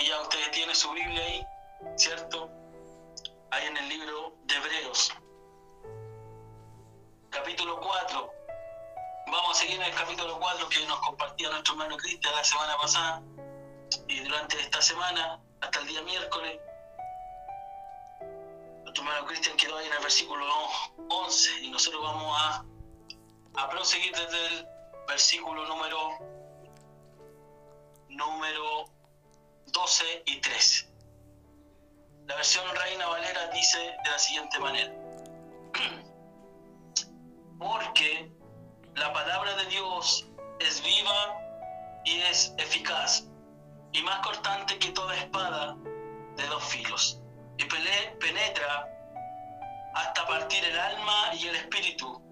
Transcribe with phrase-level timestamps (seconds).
[0.00, 1.46] que ya ustedes tienen su Biblia ahí,
[1.96, 2.50] ¿cierto?
[3.50, 5.12] Ahí en el libro de Hebreos,
[7.28, 8.32] capítulo 4.
[9.26, 12.76] Vamos a seguir en el capítulo 4 que nos compartía nuestro hermano Cristian la semana
[12.78, 13.22] pasada
[14.08, 16.58] y durante esta semana, hasta el día miércoles.
[18.82, 20.46] Nuestro hermano Cristian quedó ahí en el versículo
[21.10, 22.64] 11 y nosotros vamos a,
[23.56, 24.68] a proseguir desde el
[25.06, 26.18] versículo número,
[28.08, 28.99] número
[29.72, 30.90] 12 y 13.
[32.26, 34.92] La versión Reina Valera dice de la siguiente manera.
[37.58, 38.32] Porque
[38.94, 40.26] la palabra de Dios
[40.60, 41.36] es viva
[42.04, 43.24] y es eficaz
[43.92, 45.76] y más cortante que toda espada
[46.36, 47.20] de dos filos
[47.58, 48.88] y penetra
[49.94, 52.22] hasta partir el alma y el espíritu,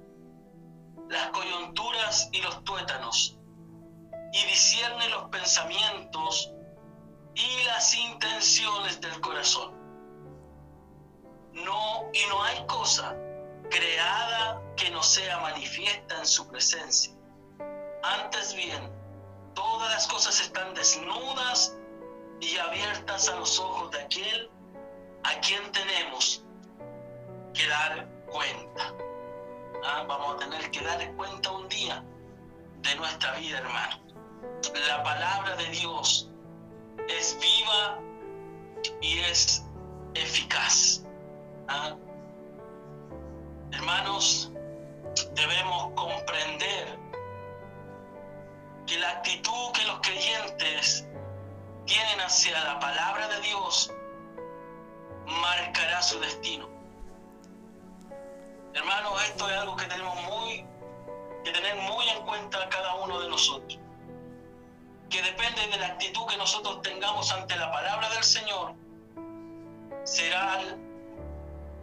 [1.09, 3.37] las coyunturas y los tuétanos,
[4.32, 6.52] y discierne los pensamientos
[7.38, 9.73] y las intenciones del corazón.
[11.52, 13.16] No, y no hay cosa
[13.71, 17.15] creada que no sea manifiesta en su presencia.
[18.02, 18.93] Antes bien,
[19.54, 21.76] todas las cosas están desnudas
[22.40, 24.51] y abiertas a los ojos de aquel
[25.24, 26.45] a quien tenemos
[27.54, 28.95] que dar cuenta.
[29.85, 32.04] Ah, vamos a tener que dar cuenta un día
[32.79, 34.01] de nuestra vida, hermano.
[34.88, 36.29] La palabra de Dios
[37.09, 37.98] es viva
[39.01, 39.64] y es
[40.14, 41.02] eficaz.
[41.68, 41.96] ¿Ah?
[43.73, 44.51] Hermanos,
[45.32, 46.98] debemos comprender
[48.86, 51.06] que la actitud que los creyentes
[51.86, 53.92] tienen hacia la palabra de Dios
[55.26, 56.68] marcará su destino.
[58.74, 60.66] Hermanos, esto es algo que tenemos muy
[61.45, 63.79] que tener muy en cuenta cada uno de nosotros.
[65.10, 68.75] Que depende de la actitud que nosotros tengamos ante la palabra del Señor,
[70.04, 70.60] será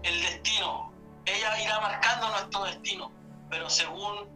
[0.03, 0.93] el, destino.
[1.25, 3.11] Ella irá marcando nuestro destino,
[3.49, 4.30] pero según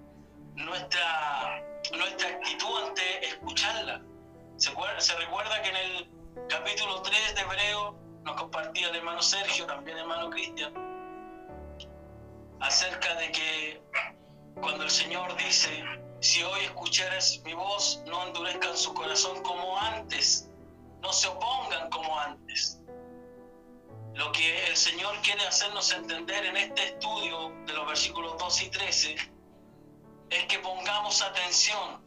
[0.56, 1.64] nuestra,
[1.96, 4.02] nuestra actitud ante escucharla.
[4.58, 9.66] Se, se recuerda que en el capítulo 3 de Hebreo nos compartía el hermano Sergio,
[9.66, 10.74] también el hermano Cristian,
[12.60, 13.82] acerca de que
[14.62, 15.84] cuando el Señor dice,
[16.22, 20.50] si hoy escuchares mi voz, no endurezcan su corazón como antes,
[21.02, 22.82] no se opongan como antes.
[24.14, 28.70] Lo que el Señor quiere hacernos entender en este estudio de los versículos 2 y
[28.70, 29.16] 13
[30.30, 32.04] es que pongamos atención.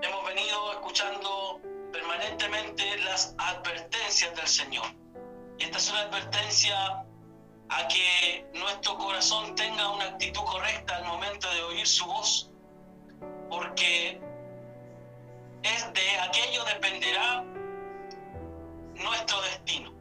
[0.00, 1.60] Hemos venido escuchando
[1.92, 4.86] permanentemente las advertencias del Señor.
[5.58, 7.04] Y esta es una advertencia
[7.70, 12.50] a que nuestro corazón tenga una actitud correcta al momento de oír su voz,
[13.50, 14.20] porque
[15.62, 17.44] es de aquello dependerá
[18.94, 19.92] nuestro destino.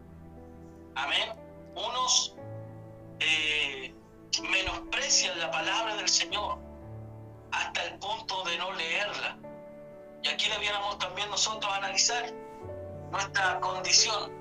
[0.96, 1.34] Amén.
[1.76, 2.36] Unos
[3.20, 3.94] eh,
[4.50, 6.58] menosprecian la palabra del Señor
[7.52, 9.38] hasta el punto de no leerla.
[10.24, 12.34] Y aquí debiéramos también nosotros analizar
[13.12, 14.32] nuestra condición,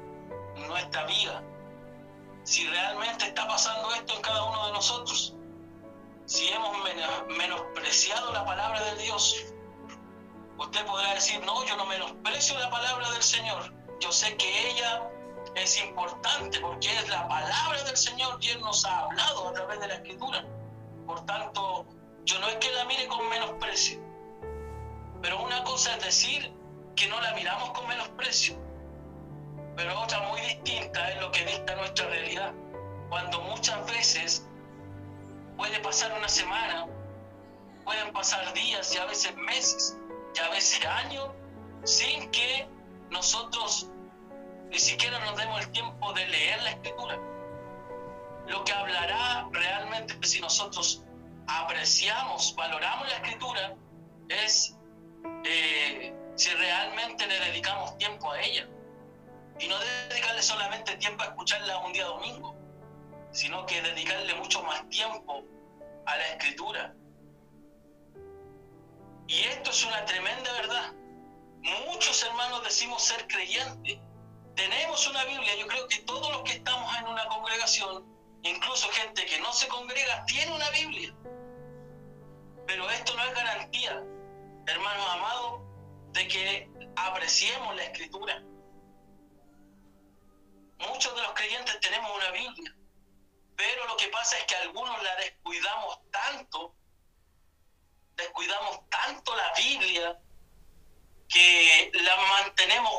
[0.66, 1.42] nuestra vida,
[2.46, 5.34] si realmente está pasando esto en cada uno de nosotros,
[6.26, 6.76] si hemos
[7.36, 9.46] menospreciado la palabra de Dios.
[10.56, 15.10] Usted podrá decir, no, yo no menosprecio la palabra del Señor, yo sé que ella
[15.56, 19.88] es importante porque es la palabra del Señor quien nos ha hablado a través de
[19.88, 20.46] la escritura.
[21.04, 21.84] Por tanto,
[22.24, 24.00] yo no es que la mire con menosprecio,
[25.20, 26.54] pero una cosa es decir
[26.94, 28.56] que no la miramos con menosprecio,
[29.76, 32.52] pero otra muy distinta es lo que dicta nuestra realidad.
[33.10, 34.46] Cuando muchas veces
[35.56, 36.86] puede pasar una semana,
[37.84, 39.96] pueden pasar días y a veces meses
[40.34, 41.28] y a veces años
[41.84, 42.68] sin que
[43.10, 43.88] nosotros
[44.70, 47.18] ni siquiera nos demos el tiempo de leer la escritura.
[48.48, 51.04] Lo que hablará realmente si nosotros
[51.46, 53.74] apreciamos, valoramos la escritura,
[54.28, 54.76] es
[55.44, 58.68] eh, si realmente le dedicamos tiempo a ella.
[59.58, 62.54] Y no dedicarle solamente tiempo a escucharla un día domingo,
[63.32, 65.44] sino que dedicarle mucho más tiempo
[66.04, 66.94] a la escritura.
[69.26, 70.92] Y esto es una tremenda verdad.
[71.86, 73.98] Muchos hermanos decimos ser creyentes.
[74.54, 75.56] Tenemos una Biblia.
[75.58, 78.04] Yo creo que todos los que estamos en una congregación,
[78.42, 81.14] incluso gente que no se congrega, tiene una Biblia.
[82.66, 84.02] Pero esto no es garantía,
[84.66, 85.60] hermanos amados,
[86.12, 88.42] de que apreciemos la escritura.
[90.78, 92.74] Muchos de los creyentes tenemos una Biblia,
[93.56, 96.74] pero lo que pasa es que algunos la descuidamos tanto,
[98.16, 100.18] descuidamos tanto la Biblia,
[101.28, 102.16] que la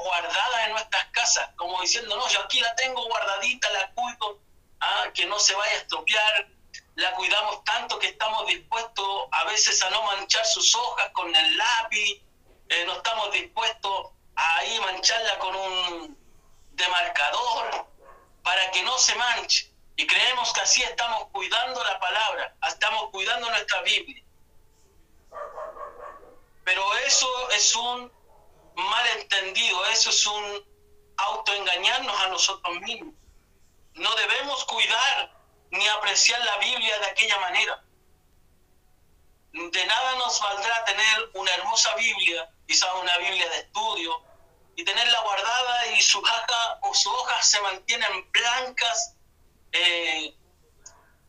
[0.08, 4.42] guardada en nuestras casas, como diciendo, no, yo aquí la tengo guardadita, la cuido,
[4.80, 6.48] ah, que no se vaya a estropear,
[6.96, 11.58] la cuidamos tanto que estamos dispuestos a veces a no manchar sus hojas con el
[11.58, 12.22] lápiz,
[12.70, 16.17] eh, no estamos dispuestos a ahí mancharla con un
[16.78, 17.88] demarcador
[18.44, 19.72] para que no se manche.
[19.98, 24.24] Y creemos que así estamos cuidando la palabra, estamos cuidando nuestra Biblia.
[26.64, 28.12] Pero eso es un
[28.76, 30.66] malentendido, eso es un
[31.18, 33.16] autoengañarnos a nosotros mismos.
[33.96, 35.32] No debemos cuidar
[35.72, 37.84] ni apreciar la Biblia de aquella manera.
[39.54, 44.27] De nada nos valdrá tener una hermosa Biblia, quizás una Biblia de estudio,
[44.78, 49.16] y tenerla guardada y su hoja o sus hojas se mantienen blancas
[49.72, 50.38] eh,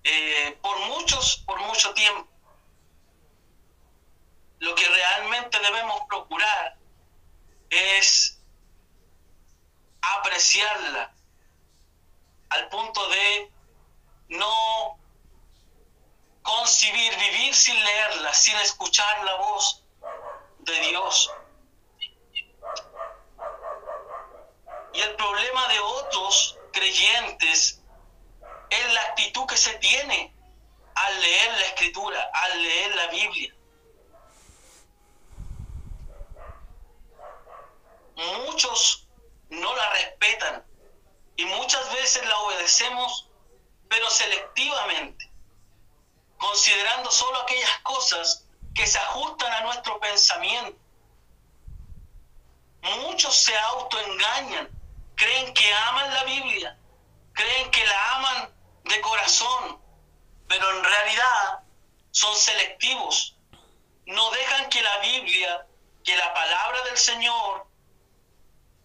[0.04, 2.30] eh, por muchos, por mucho tiempo.
[4.58, 6.76] Lo que realmente debemos procurar
[7.70, 8.38] es
[10.02, 11.14] apreciarla
[12.50, 13.50] al punto de
[14.28, 14.98] no
[16.42, 19.84] concibir, vivir sin leerla, sin escuchar la voz
[20.58, 21.30] de Dios.
[24.98, 27.80] Y el problema de otros creyentes
[28.68, 30.34] es la actitud que se tiene
[30.92, 33.54] al leer la escritura, al leer la Biblia.
[38.16, 39.06] Muchos
[39.50, 40.66] no la respetan
[41.36, 43.30] y muchas veces la obedecemos,
[43.88, 45.30] pero selectivamente,
[46.38, 50.76] considerando solo aquellas cosas que se ajustan a nuestro pensamiento.
[52.82, 54.77] Muchos se autoengañan
[55.18, 56.78] creen que aman la Biblia,
[57.32, 58.54] creen que la aman
[58.84, 59.82] de corazón,
[60.46, 61.64] pero en realidad
[62.12, 63.36] son selectivos.
[64.06, 65.66] No dejan que la Biblia,
[66.04, 67.66] que la palabra del Señor,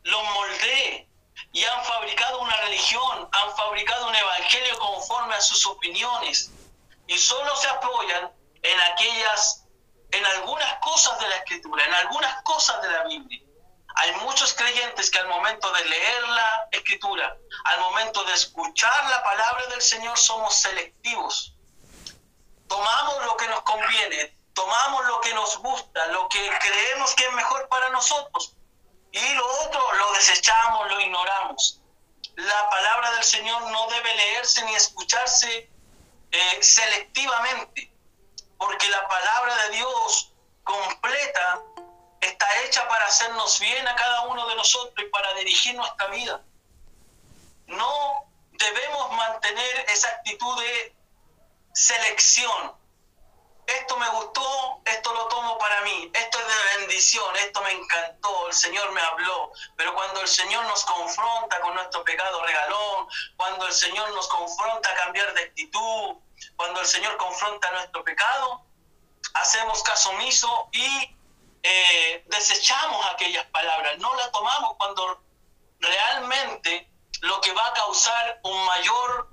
[0.02, 1.08] los moldee
[1.54, 6.52] y han fabricado una religión, han fabricado un evangelio conforme a sus opiniones
[7.08, 8.32] y solo se apoyan
[8.64, 9.66] en aquellas,
[10.12, 13.44] en algunas cosas de la escritura, en algunas cosas de la Biblia.
[13.95, 19.24] Hay muchos creyentes que al momento de leer la escritura, al momento de escuchar la
[19.24, 21.54] palabra del Señor, somos selectivos.
[22.68, 27.34] Tomamos lo que nos conviene, tomamos lo que nos gusta, lo que creemos que es
[27.34, 28.56] mejor para nosotros.
[29.12, 31.80] Y lo otro lo desechamos, lo ignoramos.
[32.36, 35.69] La palabra del Señor no debe leerse ni escucharse
[36.31, 37.94] eh, selectivamente,
[38.57, 41.62] porque la palabra de Dios completa
[42.25, 46.42] está hecha para hacernos bien a cada uno de nosotros y para dirigir nuestra vida.
[47.68, 50.96] No debemos mantener esa actitud de
[51.74, 52.75] selección.
[53.66, 58.48] Esto me gustó, esto lo tomo para mí, esto es de bendición, esto me encantó,
[58.48, 59.52] el Señor me habló.
[59.78, 64.90] Pero cuando el Señor nos confronta con nuestro pecado regalón, cuando el Señor nos confronta
[64.92, 66.18] a cambiar de actitud,
[66.58, 68.66] cuando el Señor confronta nuestro pecado,
[69.34, 71.16] hacemos caso omiso y
[71.63, 75.24] eh, desechamos aquellas palabras, no las tomamos cuando
[75.80, 79.30] realmente lo que va a causar un mayor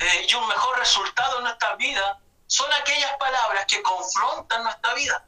[0.00, 5.24] eh, y un mejor resultado en nuestra vida son aquellas palabras que confrontan nuestra vida.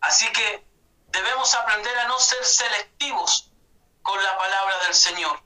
[0.00, 0.66] Así que
[1.08, 3.50] debemos aprender a no ser selectivos
[4.02, 5.42] con la palabra del Señor.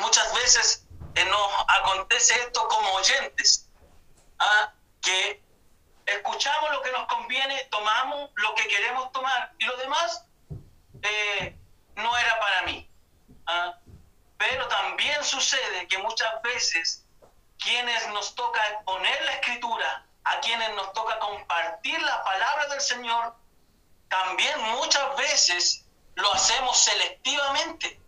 [0.00, 0.84] Muchas veces
[1.14, 3.70] eh, nos acontece esto como oyentes,
[4.38, 4.72] ¿ah?
[5.00, 5.42] que
[6.06, 10.24] escuchamos lo que nos conviene, tomamos lo que queremos tomar y lo demás
[11.02, 11.56] eh,
[11.96, 12.88] no era para mí.
[13.46, 13.78] ¿ah?
[14.38, 17.04] Pero también sucede que muchas veces
[17.58, 23.34] quienes nos toca exponer la escritura, a quienes nos toca compartir la palabra del Señor,
[24.08, 28.00] también muchas veces lo hacemos selectivamente.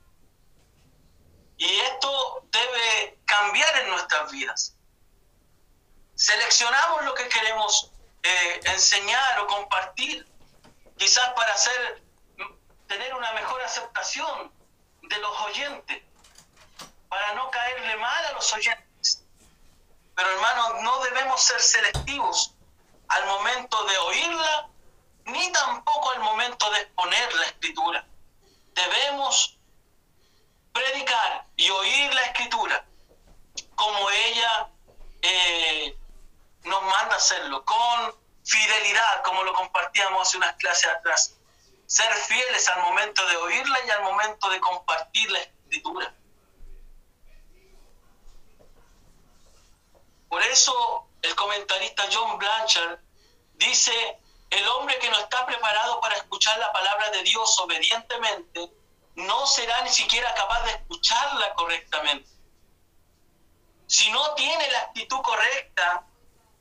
[1.56, 4.73] Y esto debe cambiar en nuestras vidas.
[6.14, 7.90] Seleccionamos lo que queremos
[8.22, 10.26] eh, enseñar o compartir,
[10.96, 12.02] quizás para hacer,
[12.86, 14.52] tener una mejor aceptación
[15.02, 16.02] de los oyentes,
[17.08, 19.22] para no caerle mal a los oyentes.
[20.14, 22.54] Pero hermanos, no debemos ser selectivos
[23.08, 24.68] al momento de oírla,
[25.26, 28.06] ni tampoco al momento de exponer la escritura.
[28.72, 29.58] Debemos
[30.72, 32.84] predicar y oír la escritura
[33.74, 34.68] como ella
[35.22, 35.96] eh,
[36.64, 41.34] nos manda a hacerlo con fidelidad, como lo compartíamos hace unas clases atrás.
[41.86, 42.12] Ser
[42.68, 46.14] al momento de oírla y al momento de compartir la escritura.
[50.28, 52.98] Por eso el comentarista John Blanchard
[53.54, 54.18] dice,
[54.50, 58.72] el hombre que no está preparado para escuchar la palabra de Dios obedientemente
[59.16, 62.28] no será ni siquiera capaz de escucharla correctamente.
[63.86, 66.06] Si no tiene la actitud correcta,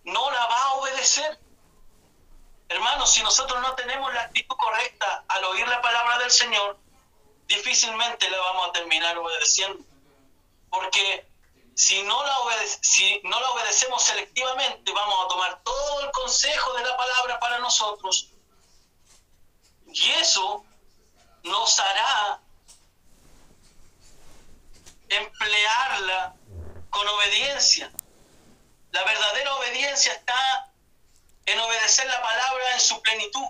[0.04, 1.40] no la va a obedecer.
[2.74, 6.80] Hermanos, si nosotros no tenemos la actitud correcta al oír la palabra del Señor,
[7.46, 9.86] difícilmente la vamos a terminar obedeciendo.
[10.72, 11.30] Porque
[11.75, 12.36] si no la,
[12.82, 17.60] si no la obedecemos selectivamente, vamos a tomar todo el consejo de la palabra para
[17.60, 18.32] nosotros.
[19.86, 20.65] Y eso
[21.44, 22.42] nos hará
[25.10, 26.34] emplearla
[26.89, 27.92] con obediencia.
[28.89, 30.73] La verdadera obediencia está
[31.46, 33.48] en obedecer la palabra en su plenitud,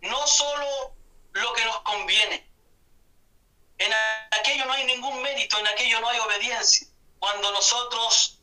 [0.00, 0.94] no solo
[1.32, 2.50] lo que nos conviene.
[3.78, 3.92] En
[4.32, 6.86] aquello no hay ningún mérito, en aquello no hay obediencia.
[7.18, 8.40] Cuando nosotros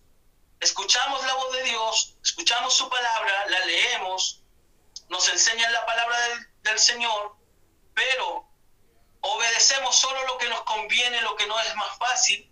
[0.60, 4.42] escuchamos la voz de Dios, escuchamos su palabra, la leemos,
[5.10, 7.36] nos enseñan la palabra del, del Señor,
[7.94, 8.48] pero
[9.22, 12.52] obedecemos solo lo que nos conviene, lo que no es más fácil,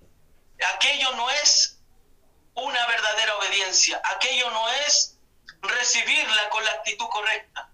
[0.76, 1.80] aquello no es
[2.54, 5.15] una verdadera obediencia, aquello no es
[5.68, 7.70] recibirla con la actitud correcta.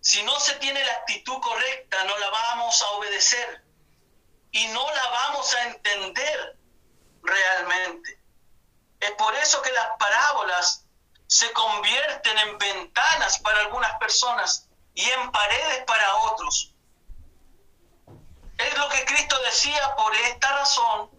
[0.00, 3.64] Si no se tiene la actitud correcta, no la vamos a obedecer
[4.50, 6.56] y no la vamos a entender
[7.22, 8.20] realmente.
[8.98, 10.86] Es por eso que las parábolas
[11.26, 16.74] se convierten en ventanas para algunas personas y en paredes para otros.
[18.58, 21.10] Es lo que Cristo decía, por esta razón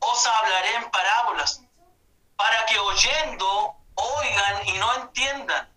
[0.00, 1.62] os hablaré en parábolas,
[2.38, 5.68] para que oyendo oigan y no entiendan,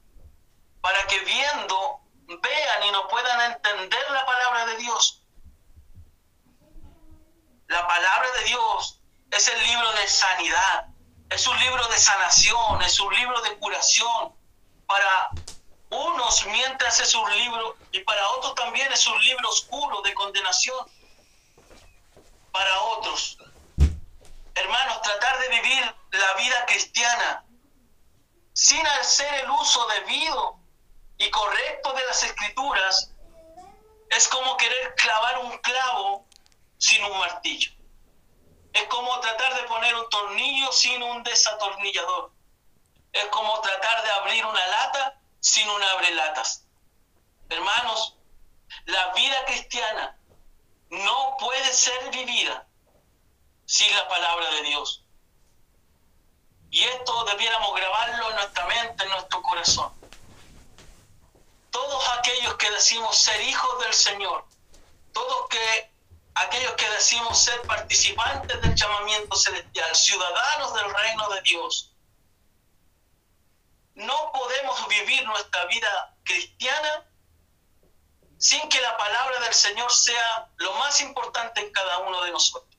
[0.79, 5.23] para que viendo vean y no puedan entender la palabra de Dios.
[7.67, 9.01] La palabra de Dios
[9.31, 10.85] es el libro de sanidad,
[11.31, 14.35] es un libro de sanación, es un libro de curación
[14.85, 15.31] para
[15.89, 20.85] unos mientras es un libro y para otros también es un libro oscuro de condenación.
[22.51, 23.37] Para otros,
[24.53, 27.45] hermanos, tratar de vivir la vida cristiana
[28.53, 30.59] sin hacer el uso debido
[31.17, 33.11] y correcto de las escrituras
[34.09, 36.27] es como querer clavar un clavo
[36.77, 37.71] sin un martillo.
[38.73, 42.31] Es como tratar de poner un tornillo sin un desatornillador.
[43.13, 46.65] Es como tratar de abrir una lata sin un abrelatas.
[47.49, 48.17] Hermanos,
[48.85, 50.17] la vida cristiana
[50.89, 52.67] no puede ser vivida
[53.65, 55.05] sin la palabra de Dios.
[56.71, 59.91] Y esto debiéramos grabarlo en nuestra mente, en nuestro corazón.
[61.69, 64.45] Todos aquellos que decimos ser hijos del Señor,
[65.13, 65.91] todos que
[66.33, 71.91] aquellos que decimos ser participantes del llamamiento celestial, ciudadanos del reino de Dios,
[73.95, 77.05] no podemos vivir nuestra vida cristiana
[78.37, 82.70] sin que la palabra del Señor sea lo más importante en cada uno de nosotros.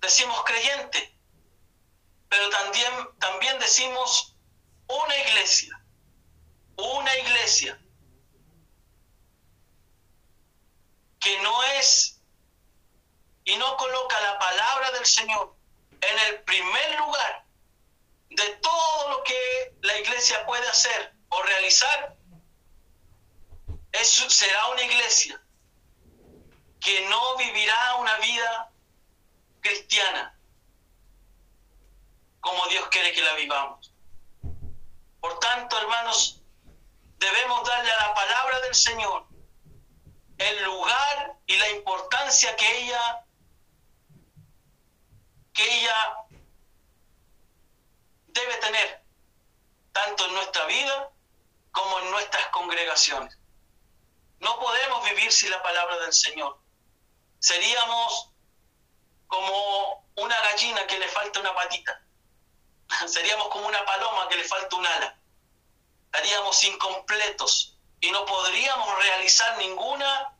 [0.00, 1.18] Decimos creyente,
[2.28, 4.34] pero también, también decimos
[4.86, 5.80] una iglesia,
[6.76, 7.78] una iglesia
[11.20, 12.20] que no es
[13.44, 15.54] y no coloca la palabra del Señor
[16.00, 17.44] en el primer lugar
[18.30, 22.16] de todo lo que la iglesia puede hacer o realizar,
[23.92, 25.42] eso será una iglesia
[26.80, 28.69] que no vivirá una vida
[29.60, 30.36] cristiana
[32.40, 33.92] como Dios quiere que la vivamos.
[35.20, 36.42] Por tanto, hermanos,
[37.18, 39.26] debemos darle a la palabra del Señor
[40.38, 43.26] el lugar y la importancia que ella
[45.52, 46.16] que ella
[48.28, 49.04] debe tener,
[49.92, 51.10] tanto en nuestra vida
[51.72, 53.36] como en nuestras congregaciones.
[54.38, 56.58] No podemos vivir sin la palabra del Señor.
[57.40, 58.32] Seríamos
[59.30, 62.02] como una gallina que le falta una patita.
[63.06, 65.16] Seríamos como una paloma que le falta un ala.
[66.06, 70.34] Estaríamos incompletos y no podríamos realizar ninguna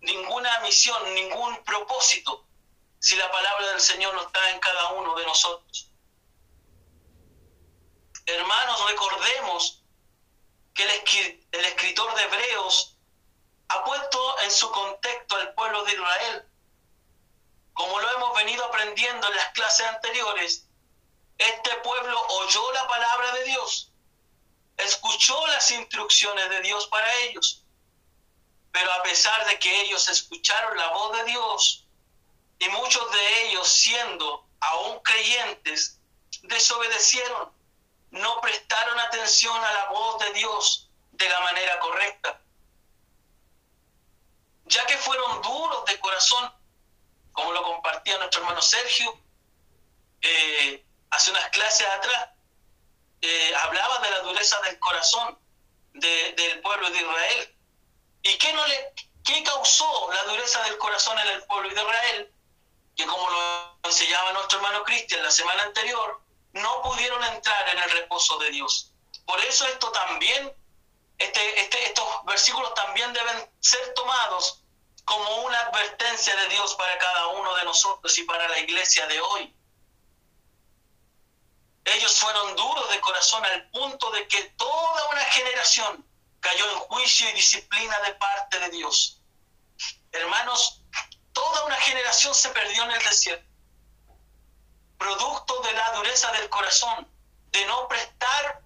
[0.00, 2.44] ninguna misión, ningún propósito
[2.98, 5.90] si la palabra del Señor no está en cada uno de nosotros.
[8.26, 9.82] Hermanos, recordemos
[10.72, 12.93] que el, escritor de Hebreos
[13.68, 16.44] ha puesto en su contexto al pueblo de Israel.
[17.72, 20.66] Como lo hemos venido aprendiendo en las clases anteriores,
[21.38, 23.90] este pueblo oyó la palabra de Dios,
[24.76, 27.64] escuchó las instrucciones de Dios para ellos
[28.74, 31.86] pero a pesar de que ellos escucharon la voz de Dios,
[32.58, 36.00] y muchos de ellos siendo aún creyentes,
[36.42, 37.52] desobedecieron,
[38.10, 42.40] no prestaron atención a la voz de Dios de la manera correcta.
[44.66, 46.52] Ya que fueron duros de corazón,
[47.32, 49.18] como lo compartía nuestro hermano Sergio,
[50.20, 52.30] eh, hace unas clases atrás,
[53.20, 55.38] eh, hablaba de la dureza del corazón
[55.92, 57.56] del pueblo de Israel.
[58.22, 58.92] ¿Y qué, no le,
[59.24, 62.34] qué causó la dureza del corazón en el pueblo de Israel?
[62.96, 66.20] Que como lo enseñaba nuestro hermano Cristian la semana anterior,
[66.52, 68.92] no pudieron entrar en el reposo de Dios.
[69.26, 70.52] Por eso esto también,
[71.18, 74.62] este, este, estos versículos también deben ser tomados
[75.04, 79.20] como una advertencia de Dios para cada uno de nosotros y para la iglesia de
[79.20, 79.54] hoy.
[81.84, 86.06] Ellos fueron duros de corazón al punto de que toda una generación
[86.40, 89.20] cayó en juicio y disciplina de parte de Dios.
[90.12, 90.82] Hermanos,
[91.32, 93.54] toda una generación se perdió en el desierto
[95.04, 97.06] producto de la dureza del corazón,
[97.50, 98.63] de no prestar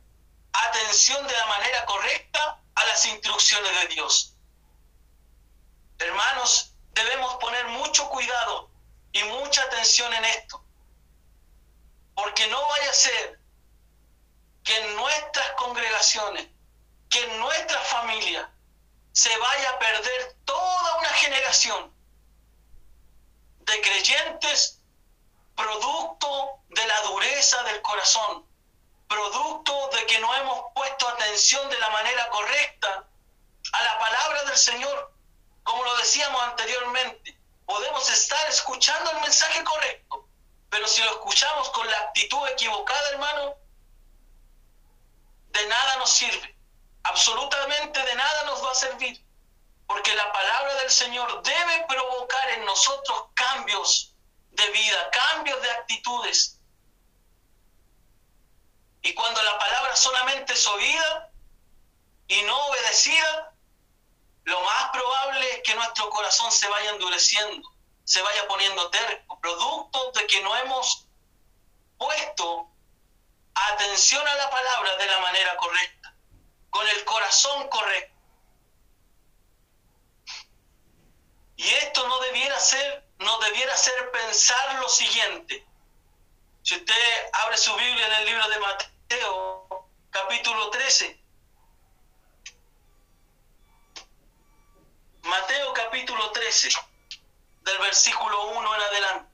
[0.53, 4.35] atención de la manera correcta a las instrucciones de Dios.
[5.99, 8.71] Hermanos, debemos poner mucho cuidado
[9.13, 10.65] y mucha atención en esto,
[12.15, 13.41] porque no vaya a ser
[14.63, 16.49] que en nuestras congregaciones,
[17.11, 18.51] que en nuestra familia,
[19.13, 21.93] se vaya a perder toda una generación
[23.61, 24.79] de creyentes
[25.59, 28.47] producto de la dureza del corazón,
[29.09, 29.68] producto
[30.09, 33.05] de que no hemos puesto atención de la manera correcta
[33.73, 35.13] a la palabra del Señor.
[35.63, 40.27] Como lo decíamos anteriormente, podemos estar escuchando el mensaje correcto,
[40.71, 43.55] pero si lo escuchamos con la actitud equivocada, hermano,
[45.49, 46.57] de nada nos sirve.
[47.03, 49.25] Absolutamente de nada nos va a servir.
[49.87, 54.15] Porque la palabra del Señor debe provocar en nosotros cambios
[54.51, 56.58] de vida, cambios de actitudes.
[59.03, 61.31] Y cuando la palabra solamente es oída
[62.27, 63.55] y no obedecida,
[64.45, 67.71] lo más probable es que nuestro corazón se vaya endureciendo,
[68.05, 71.07] se vaya poniendo terco, producto de que no hemos
[71.97, 72.71] puesto
[73.55, 76.15] atención a la palabra de la manera correcta,
[76.71, 78.17] con el corazón correcto.
[81.57, 85.67] Y esto no debiera ser no debiera ser pensar lo siguiente.
[86.69, 91.19] Si usted abre su Biblia en el libro de Mateo, capítulo 13.
[95.23, 96.69] Mateo capítulo 13,
[97.63, 99.31] del versículo 1 en adelante.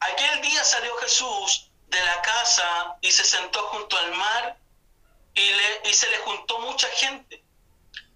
[0.00, 4.58] Aquel día salió Jesús de la casa y se sentó junto al mar
[5.34, 7.44] y, le, y se le juntó mucha gente.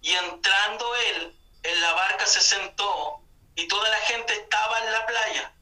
[0.01, 3.21] Y entrando él en la barca se sentó
[3.55, 5.53] y toda la gente estaba en la playa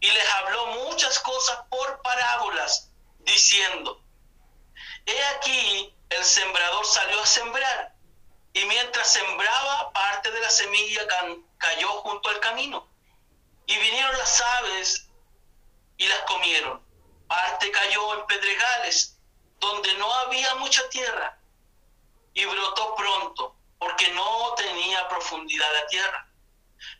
[0.00, 4.02] y les habló muchas cosas por parábolas, diciendo,
[5.06, 7.94] he aquí el sembrador salió a sembrar
[8.52, 11.06] y mientras sembraba parte de la semilla
[11.58, 12.88] cayó junto al camino
[13.66, 15.08] y vinieron las aves
[15.96, 16.84] y las comieron.
[17.26, 19.18] Parte cayó en pedregales
[19.58, 21.38] donde no había mucha tierra
[22.34, 26.23] y brotó pronto porque no tenía profundidad la tierra.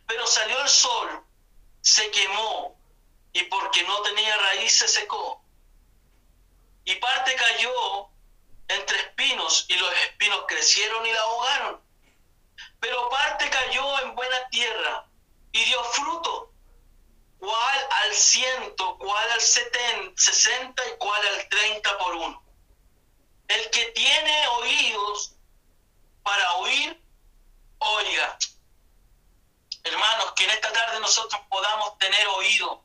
[0.07, 1.25] Pero salió el sol,
[1.81, 2.79] se quemó,
[3.33, 5.41] y porque no tenía raíz se secó.
[6.85, 8.09] Y parte cayó
[8.67, 11.81] entre espinos, y los espinos crecieron y la ahogaron.
[12.79, 15.07] Pero parte cayó en buena tierra
[15.51, 16.53] y dio fruto,
[17.39, 22.43] cuál al ciento, cuál al sesenta y cuál al treinta por uno.
[23.47, 25.35] El que tiene oídos
[26.23, 27.01] para oír,
[27.79, 28.37] oiga.
[29.83, 32.83] Hermanos, que en esta tarde nosotros podamos tener oído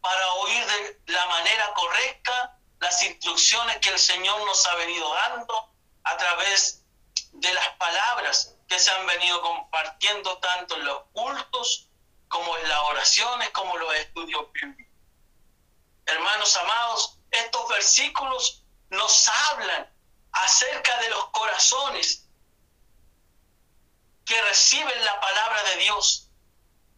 [0.00, 5.70] para oír de la manera correcta las instrucciones que el Señor nos ha venido dando
[6.04, 6.82] a través
[7.32, 11.88] de las palabras que se han venido compartiendo tanto en los cultos
[12.28, 14.92] como en las oraciones, como los estudios bíblicos.
[16.06, 19.90] Hermanos amados, estos versículos nos hablan
[20.32, 22.26] acerca de los corazones
[24.24, 26.30] que reciben la palabra de Dios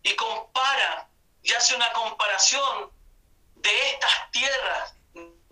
[0.03, 1.09] y compara
[1.43, 2.93] y hace una comparación
[3.57, 4.94] de estas tierras,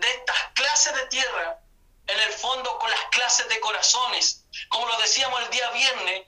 [0.03, 1.59] de estas clases de tierra,
[2.07, 4.45] en el fondo con las clases de corazones.
[4.69, 6.27] Como lo decíamos el día viernes,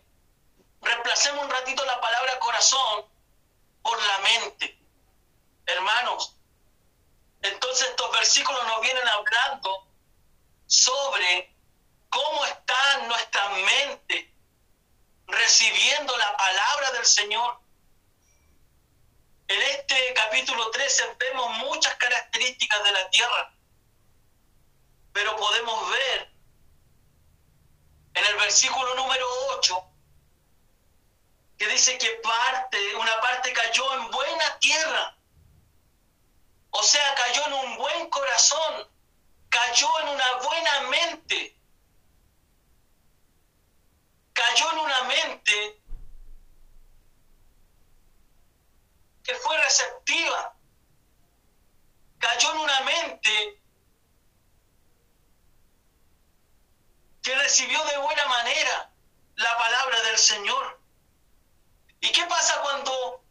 [0.81, 3.05] reemplacemos un ratito la palabra corazón
[3.83, 4.79] por la mente.
[5.67, 6.37] Hermanos,
[7.43, 9.89] entonces estos versículos nos vienen hablando
[10.67, 11.55] sobre
[12.09, 14.33] cómo está nuestra mente
[15.27, 17.59] recibiendo la palabra del Señor.
[19.49, 23.54] En este capítulo 13 vemos muchas características de la tierra,
[25.15, 26.29] pero podemos ver
[28.15, 29.25] en el versículo número
[29.57, 29.91] 8
[31.57, 35.17] que dice que parte, una parte cayó en buena tierra,
[36.71, 38.91] o sea, cayó en un buen corazón,
[39.49, 41.57] cayó en una buena mente,
[44.33, 45.81] cayó en una mente
[49.23, 50.57] que fue receptiva,
[52.19, 53.64] cayó en una mente
[57.25, 58.91] que recibió de buena manera
[59.37, 60.79] la palabra del Señor.
[62.01, 63.25] ¿Y qué pasa cuando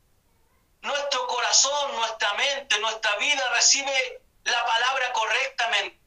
[0.81, 5.99] nuestro corazón, nuestra mente, nuestra vida recibe la palabra correctamente?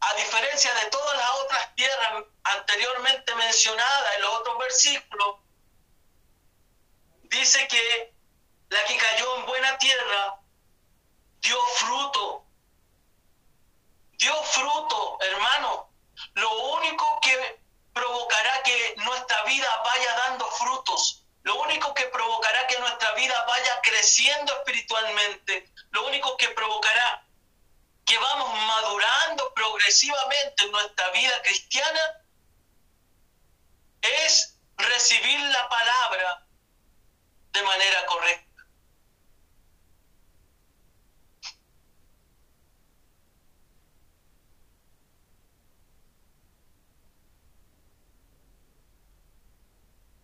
[0.00, 5.36] A diferencia de todas las otras tierras anteriormente mencionadas en los otros versículos,
[7.22, 8.12] dice que
[8.68, 10.40] la que cayó en buena tierra
[11.40, 12.44] dio fruto.
[14.18, 15.89] Dio fruto, hermano.
[16.34, 17.60] Lo único que
[17.92, 21.24] provocará que nuestra vida vaya dando frutos.
[21.42, 25.72] Lo único que provocará que nuestra vida vaya creciendo espiritualmente.
[25.90, 27.24] Lo único que provocará
[28.04, 32.00] que vamos madurando progresivamente en nuestra vida cristiana
[34.02, 36.46] es recibir la palabra
[37.52, 38.49] de manera correcta.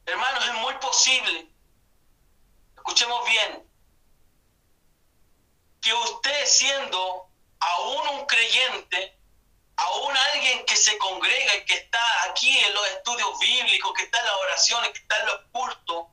[0.07, 1.49] Hermanos, es muy posible,
[2.77, 3.69] escuchemos bien,
[5.83, 9.19] que usted siendo aún un creyente,
[9.77, 14.21] aún alguien que se congrega y que está aquí en los estudios bíblicos, que está
[14.21, 16.07] en las oraciones, que está en los cultos,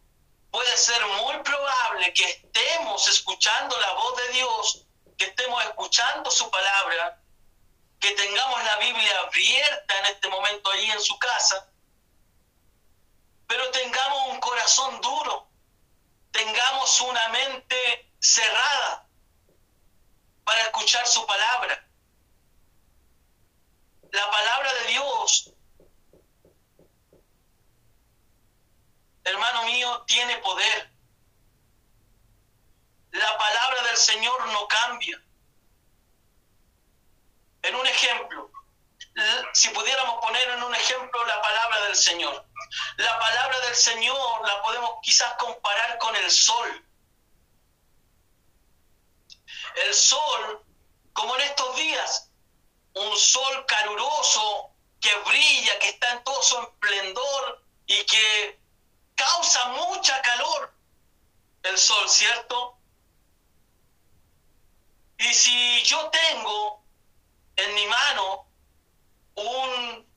[0.50, 4.86] puede ser muy probable que estemos escuchando la voz de Dios,
[5.20, 7.22] que estemos escuchando su palabra,
[8.00, 11.70] que tengamos la Biblia abierta en este momento allí en su casa,
[13.54, 15.48] pero tengamos un corazón duro,
[16.32, 19.08] tengamos una mente cerrada
[20.44, 21.88] para escuchar su palabra.
[24.10, 25.54] La palabra de Dios
[29.24, 30.90] hermano mío, tiene poder.
[33.12, 35.22] La palabra del Señor no cambia.
[37.62, 38.52] En un ejemplo,
[39.54, 42.53] si pudiéramos poner en un ejemplo la palabra del Señor.
[42.98, 46.86] La palabra del Señor la podemos quizás comparar con el sol.
[49.76, 50.64] El sol,
[51.14, 52.30] como en estos días,
[52.94, 58.60] un sol caluroso que brilla, que está en todo su esplendor y que
[59.16, 60.74] causa mucha calor
[61.64, 62.78] el sol, ¿cierto?
[65.18, 66.84] Y si yo tengo
[67.56, 68.48] en mi mano
[69.36, 70.08] un,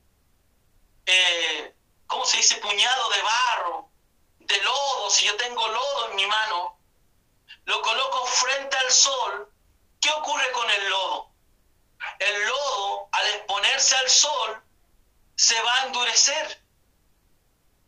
[1.05, 1.75] eh,
[2.07, 3.89] ¿cómo se dice?, puñado de barro,
[4.39, 6.79] de lodo, si yo tengo lodo en mi mano,
[7.65, 9.51] lo coloco frente al sol,
[10.01, 11.31] ¿qué ocurre con el lodo?
[12.19, 14.63] El lodo, al exponerse al sol,
[15.35, 16.67] se va a endurecer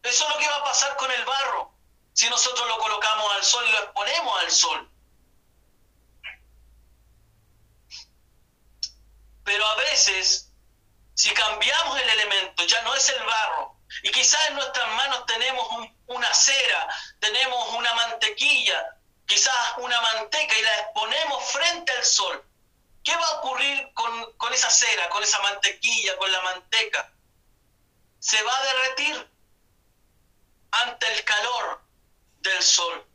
[0.04, 1.74] eso es lo que va a pasar con el barro
[2.14, 4.92] si nosotros lo colocamos al sol y lo exponemos al sol.
[9.44, 10.52] Pero a veces,
[11.14, 15.68] si cambiamos el elemento, ya no es el barro, y quizás en nuestras manos tenemos
[16.08, 16.88] una cera,
[17.20, 22.46] tenemos una mantequilla, quizás una manteca, y la exponemos frente al sol.
[23.04, 27.12] ¿Qué va a ocurrir con, con esa cera, con esa mantequilla, con la manteca?
[28.20, 29.32] Se va a derretir
[30.72, 31.82] ante el calor
[32.42, 33.06] del sol.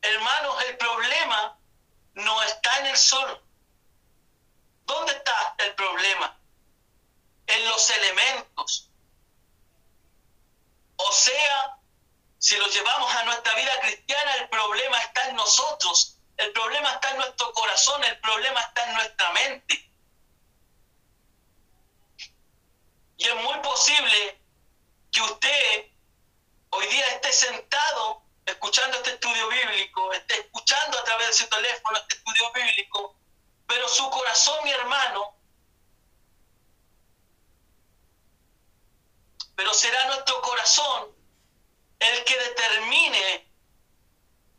[0.00, 1.58] Hermanos, el problema
[2.14, 3.42] no está en el sol.
[4.84, 6.36] ¿Dónde está el problema?
[7.46, 8.91] En los elementos.
[11.08, 11.78] O sea,
[12.38, 17.10] si lo llevamos a nuestra vida cristiana, el problema está en nosotros, el problema está
[17.10, 19.90] en nuestro corazón, el problema está en nuestra mente.
[23.16, 24.40] Y es muy posible
[25.12, 25.86] que usted
[26.70, 31.98] hoy día esté sentado escuchando este estudio bíblico, esté escuchando a través de su teléfono
[31.98, 33.16] este estudio bíblico,
[33.66, 35.36] pero su corazón, mi hermano,
[39.56, 41.14] pero será nuestro corazón
[41.98, 43.48] el que determine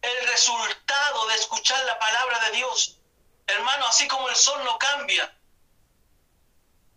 [0.02, 2.98] el resultado de escuchar la palabra de Dios.
[3.48, 5.38] Hermano, así como el sol no cambia,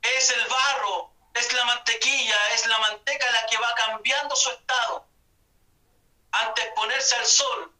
[0.03, 5.07] es el barro es la mantequilla, es la manteca la que va cambiando su estado.
[6.33, 7.75] Antes de ponerse al sol,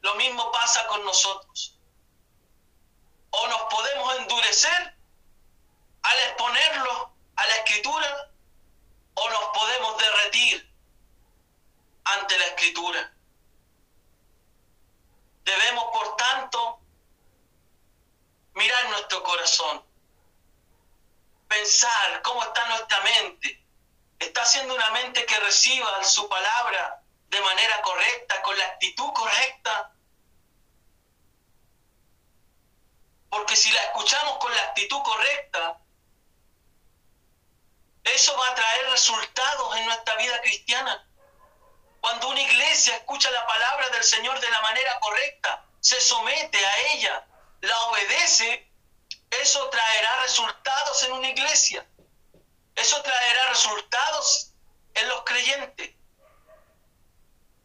[0.00, 1.78] lo mismo pasa con nosotros.
[3.30, 4.96] O nos podemos endurecer
[6.02, 8.32] al exponerlo a la escritura,
[9.14, 10.74] o nos podemos derretir
[12.04, 13.12] ante la escritura.
[15.44, 16.80] Debemos, por tanto,
[18.54, 19.84] mirar nuestro corazón,
[21.48, 23.60] pensar cómo está nuestra mente.
[24.18, 29.92] ¿Está siendo una mente que reciba su palabra de manera correcta, con la actitud correcta?
[33.28, 35.80] Porque si la escuchamos con la actitud correcta,
[38.04, 41.08] eso va a traer resultados en nuestra vida cristiana.
[42.00, 46.78] Cuando una iglesia escucha la palabra del Señor de la manera correcta, se somete a
[46.92, 47.26] ella,
[47.62, 48.70] la obedece,
[49.30, 51.86] eso traerá resultados en una iglesia.
[52.74, 54.52] Eso traerá resultados
[54.94, 55.90] en los creyentes.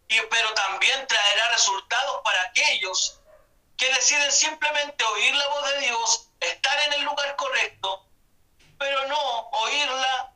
[0.08, 3.20] Y, pero también traerá resultados para aquellos
[3.78, 8.06] que deciden simplemente oír la voz de Dios, estar en el lugar correcto,
[8.78, 10.29] pero no oírla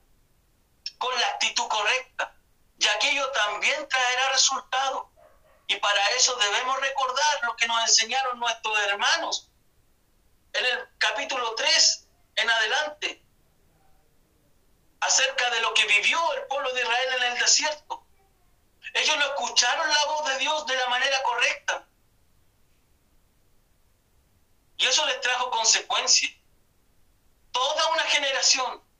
[1.03, 2.33] con la actitud correcta
[2.79, 5.07] y aquello también traerá resultados.
[5.67, 9.51] Y para eso debemos recordar lo que nos enseñaron nuestros hermanos
[10.53, 13.21] en el capítulo 3 en adelante,
[15.01, 18.05] acerca de lo que vivió el pueblo de Israel en el desierto.
[18.93, 21.85] Ellos no escucharon la voz de Dios de la manera correcta.
[24.77, 26.31] Y eso les trajo consecuencias.
[27.51, 28.92] Toda una generación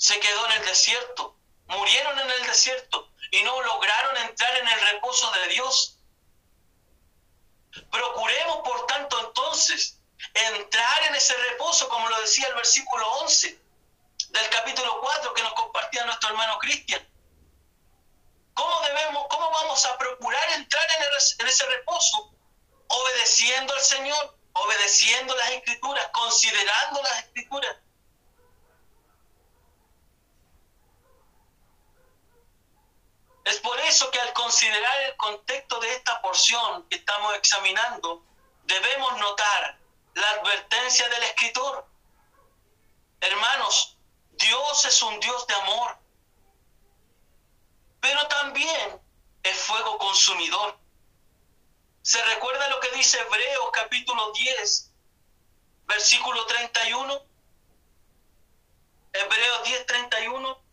[0.00, 1.36] se quedó en el desierto
[1.70, 5.98] murieron en el desierto y no lograron entrar en el reposo de Dios.
[7.90, 9.98] Procuremos, por tanto, entonces,
[10.34, 13.58] entrar en ese reposo, como lo decía el versículo 11
[14.30, 17.06] del capítulo 4 que nos compartía nuestro hermano Cristian.
[18.54, 21.04] ¿Cómo debemos, cómo vamos a procurar entrar en,
[21.38, 22.34] en ese reposo?
[22.88, 27.76] Obedeciendo al Señor, obedeciendo las escrituras, considerando las escrituras
[33.50, 38.22] Es por eso que al considerar el contexto de esta porción que estamos examinando,
[38.62, 39.76] debemos notar
[40.14, 41.84] la advertencia del escritor.
[43.20, 43.96] Hermanos,
[44.34, 45.98] Dios es un Dios de amor,
[47.98, 49.00] pero también
[49.42, 50.78] es fuego consumidor.
[52.02, 54.92] ¿Se recuerda lo que dice Hebreos capítulo 10,
[55.86, 57.20] versículo 31?
[59.12, 60.69] Hebreos 10, 31.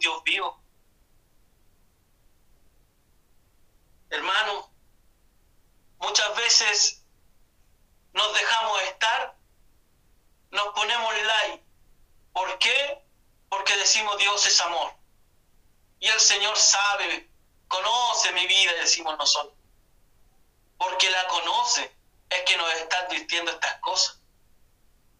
[0.00, 0.60] Dios vivo.
[4.08, 4.72] Hermano,
[5.98, 7.02] muchas veces
[8.12, 9.36] nos dejamos estar,
[10.50, 11.64] nos ponemos like.
[12.32, 13.04] ¿Por qué?
[13.48, 14.94] Porque decimos Dios es amor.
[16.00, 17.30] Y el Señor sabe,
[17.68, 19.54] conoce mi vida, decimos nosotros.
[20.78, 21.94] Porque la conoce,
[22.30, 24.19] es que nos está advirtiendo estas cosas.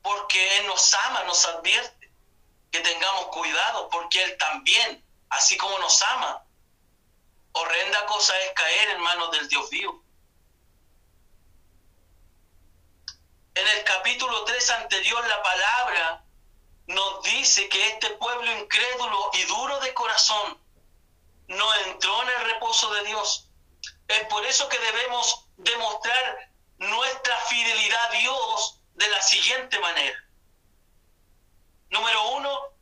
[0.03, 2.11] Porque Él nos ama, nos advierte
[2.71, 6.45] que tengamos cuidado, porque Él también, así como nos ama,
[7.53, 10.03] horrenda cosa es caer en manos del Dios vivo.
[13.55, 16.25] En el capítulo 3 anterior la palabra
[16.87, 20.59] nos dice que este pueblo incrédulo y duro de corazón
[21.49, 23.49] no entró en el reposo de Dios.
[24.09, 30.23] Es por eso que debemos demostrar nuestra fidelidad a Dios de la siguiente manera.
[31.89, 32.75] Número uno,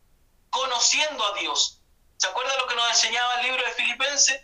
[0.49, 1.81] conociendo a Dios.
[2.17, 4.41] ¿Se acuerda lo que nos enseñaba el libro de Filipenses?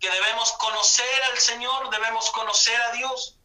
[0.00, 3.38] Que debemos conocer al Señor, debemos conocer a Dios.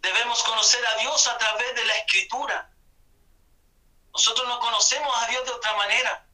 [0.00, 2.72] Debemos conocer a Dios a través de la escritura.
[4.14, 6.26] Nosotros no conocemos a Dios de otra manera.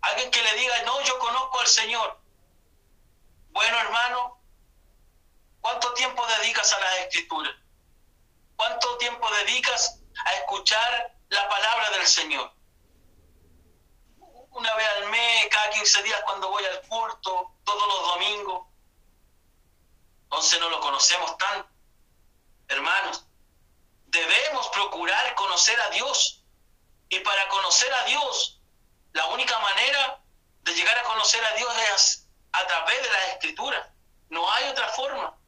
[0.00, 2.17] Alguien que le diga, no, yo conozco al Señor.
[3.58, 4.38] Bueno, hermano,
[5.60, 7.50] ¿Cuánto tiempo dedicas a la escritura?
[8.54, 12.52] ¿Cuánto tiempo dedicas a escuchar la palabra del Señor?
[14.50, 18.68] Una vez al mes, cada 15 días cuando voy al culto, todos los domingos.
[20.22, 21.68] Entonces no lo conocemos tanto.
[22.68, 23.26] Hermanos,
[24.06, 26.44] debemos procurar conocer a Dios.
[27.08, 28.60] Y para conocer a Dios,
[29.14, 30.22] la única manera
[30.62, 32.27] de llegar a conocer a Dios es
[32.60, 33.86] a través de las escrituras.
[34.30, 35.38] No hay otra forma.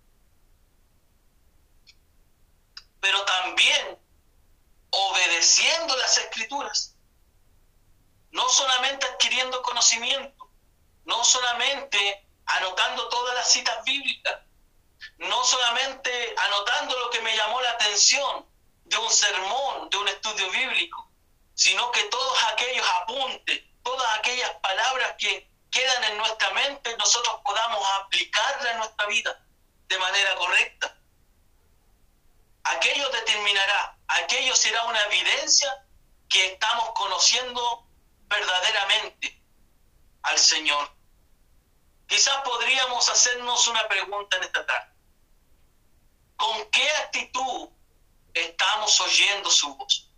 [3.01, 3.99] pero también
[4.91, 6.97] obedeciendo las escrituras.
[8.33, 10.49] no solamente adquiriendo conocimiento,
[11.05, 14.43] no solamente anotando todas las citas bíblicas,
[15.19, 18.47] no solamente anotando lo que me llamó la atención
[18.85, 21.11] de un sermón, de un estudio bíblico,
[21.55, 27.87] sino que todos aquellos apuntes, todas aquellas palabras que quedan en nuestra mente, nosotros podamos
[28.01, 29.47] aplicarlas en nuestra vida
[29.89, 30.97] de manera correcta.
[32.65, 35.87] Aquello determinará, aquello será una evidencia
[36.29, 37.87] que estamos conociendo
[38.29, 39.43] verdaderamente
[40.23, 40.91] al Señor.
[42.07, 44.93] Quizás podríamos hacernos una pregunta en esta tarde.
[46.37, 47.69] ¿Con qué actitud
[48.35, 50.11] estamos oyendo su voz?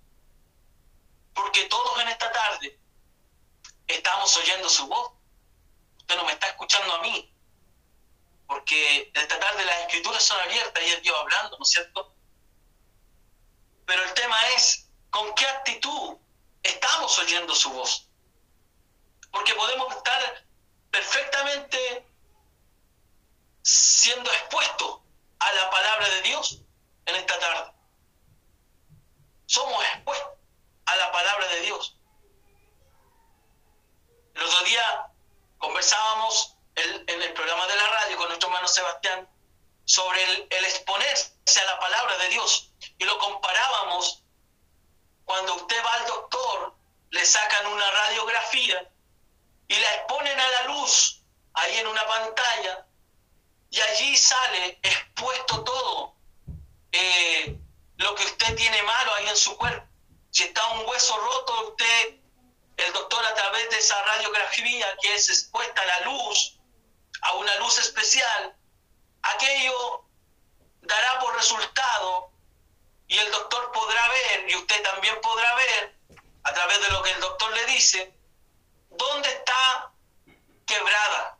[1.34, 2.78] Porque todos en esta tarde
[3.86, 5.12] estamos oyendo su voz.
[6.16, 7.32] No me está escuchando a mí.
[8.46, 12.14] Porque esta tarde las escrituras son abiertas y es Dios hablando, ¿no es cierto?
[13.86, 16.16] Pero el tema es, ¿con qué actitud
[16.62, 18.08] estamos oyendo su voz?
[19.30, 20.46] Porque podemos estar
[20.90, 22.06] perfectamente
[23.62, 25.00] siendo expuestos
[25.38, 26.60] a la palabra de Dios
[27.06, 27.72] en esta tarde.
[29.46, 30.28] Somos expuestos
[30.86, 31.96] a la palabra de Dios.
[34.34, 35.11] El otro día
[35.62, 39.28] conversábamos en el programa de la radio con nuestro hermano Sebastián
[39.84, 44.24] sobre el, el exponerse a la palabra de Dios y lo comparábamos
[45.24, 46.74] cuando usted va al doctor,
[47.10, 48.90] le sacan una radiografía
[49.68, 51.22] y la exponen a la luz
[51.54, 52.86] ahí en una pantalla
[53.70, 56.16] y allí sale expuesto todo
[56.90, 57.56] eh,
[57.98, 59.86] lo que usted tiene malo ahí en su cuerpo.
[60.30, 62.16] Si está un hueso roto, usted,
[62.82, 66.58] el doctor a través de esa radiografía que es expuesta a la luz,
[67.22, 68.56] a una luz especial,
[69.22, 70.04] aquello
[70.82, 72.30] dará por resultado
[73.06, 75.96] y el doctor podrá ver, y usted también podrá ver,
[76.44, 78.14] a través de lo que el doctor le dice,
[78.90, 79.92] dónde está
[80.66, 81.38] quebrada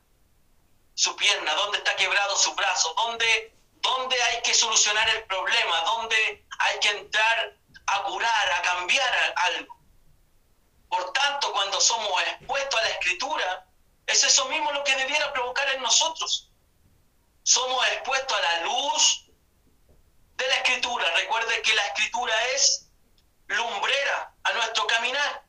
[0.95, 6.47] su pierna, dónde está quebrado su brazo, dónde, dónde hay que solucionar el problema, dónde
[6.59, 9.82] hay que entrar a curar, a cambiar algo.
[10.93, 13.67] Por tanto, cuando somos expuestos a la escritura,
[14.07, 16.51] es eso mismo lo que debiera provocar en nosotros.
[17.43, 19.25] Somos expuestos a la luz
[20.37, 21.07] de la escritura.
[21.17, 22.91] Recuerde que la escritura es
[23.49, 25.43] lumbrera a nuestro caminar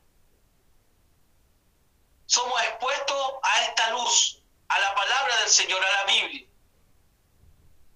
[2.26, 6.46] somos expuestos a esta luz, a la palabra del Señor, a la Biblia.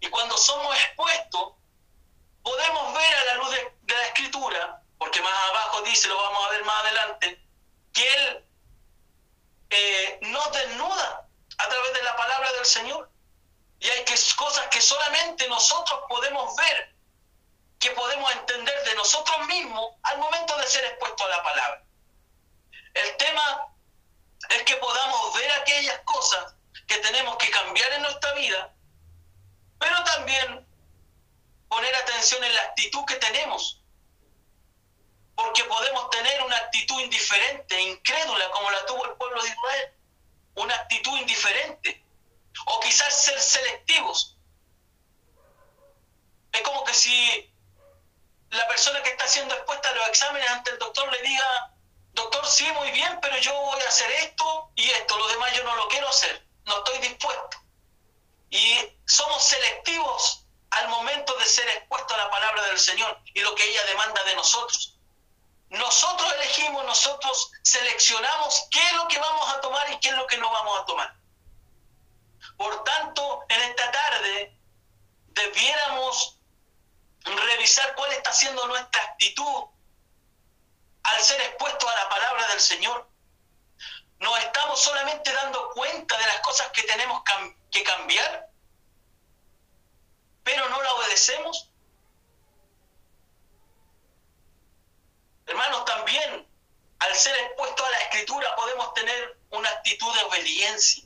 [0.00, 1.54] Y cuando somos expuestos,
[2.42, 6.50] podemos ver a la luz de, la Escritura, porque más abajo dice, lo vamos a
[6.50, 7.40] ver más adelante,
[7.92, 8.44] que Él
[9.70, 13.10] eh, nos desnuda a través de la palabra del Señor.
[13.80, 16.94] Y hay que, cosas que solamente nosotros podemos ver,
[17.78, 21.84] que podemos entender de nosotros mismos al momento de ser expuestos a la palabra.
[22.94, 23.68] El tema
[24.48, 26.54] es que podamos ver aquellas cosas
[26.88, 28.74] que tenemos que cambiar en nuestra vida,
[29.78, 30.66] pero también
[31.68, 33.77] poner atención en la actitud que tenemos.
[35.38, 39.94] Porque podemos tener una actitud indiferente, incrédula, como la tuvo el pueblo de Israel.
[40.56, 42.04] Una actitud indiferente.
[42.66, 44.36] O quizás ser selectivos.
[46.50, 47.54] Es como que si
[48.50, 51.72] la persona que está siendo expuesta a los exámenes ante el doctor le diga,
[52.14, 55.62] doctor, sí, muy bien, pero yo voy a hacer esto y esto, lo demás yo
[55.62, 57.58] no lo quiero hacer, no estoy dispuesto.
[58.50, 63.54] Y somos selectivos al momento de ser expuestos a la palabra del Señor y lo
[63.54, 64.97] que ella demanda de nosotros.
[65.70, 70.26] Nosotros elegimos, nosotros seleccionamos qué es lo que vamos a tomar y qué es lo
[70.26, 71.14] que no vamos a tomar.
[72.56, 74.58] Por tanto, en esta tarde
[75.26, 76.40] debiéramos
[77.24, 79.64] revisar cuál está siendo nuestra actitud
[81.02, 83.08] al ser expuestos a la palabra del Señor.
[84.18, 87.22] Nos estamos solamente dando cuenta de las cosas que tenemos
[87.70, 88.50] que cambiar,
[90.42, 91.70] pero no la obedecemos.
[95.48, 96.46] Hermanos, también
[96.98, 101.04] al ser expuestos a la escritura podemos tener una actitud de obediencia.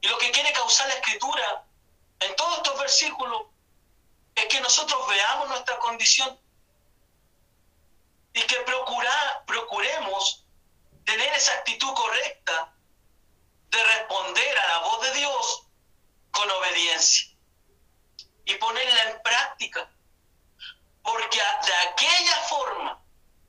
[0.00, 1.66] Y lo que quiere causar la escritura
[2.20, 3.42] en todos estos versículos
[4.36, 6.38] es que nosotros veamos nuestra condición
[8.32, 10.44] y que procura, procuremos
[11.04, 12.72] tener esa actitud correcta
[13.70, 15.66] de responder a la voz de Dios
[16.30, 17.34] con obediencia
[18.44, 19.90] y ponerla en práctica.
[21.04, 23.00] Porque de aquella forma,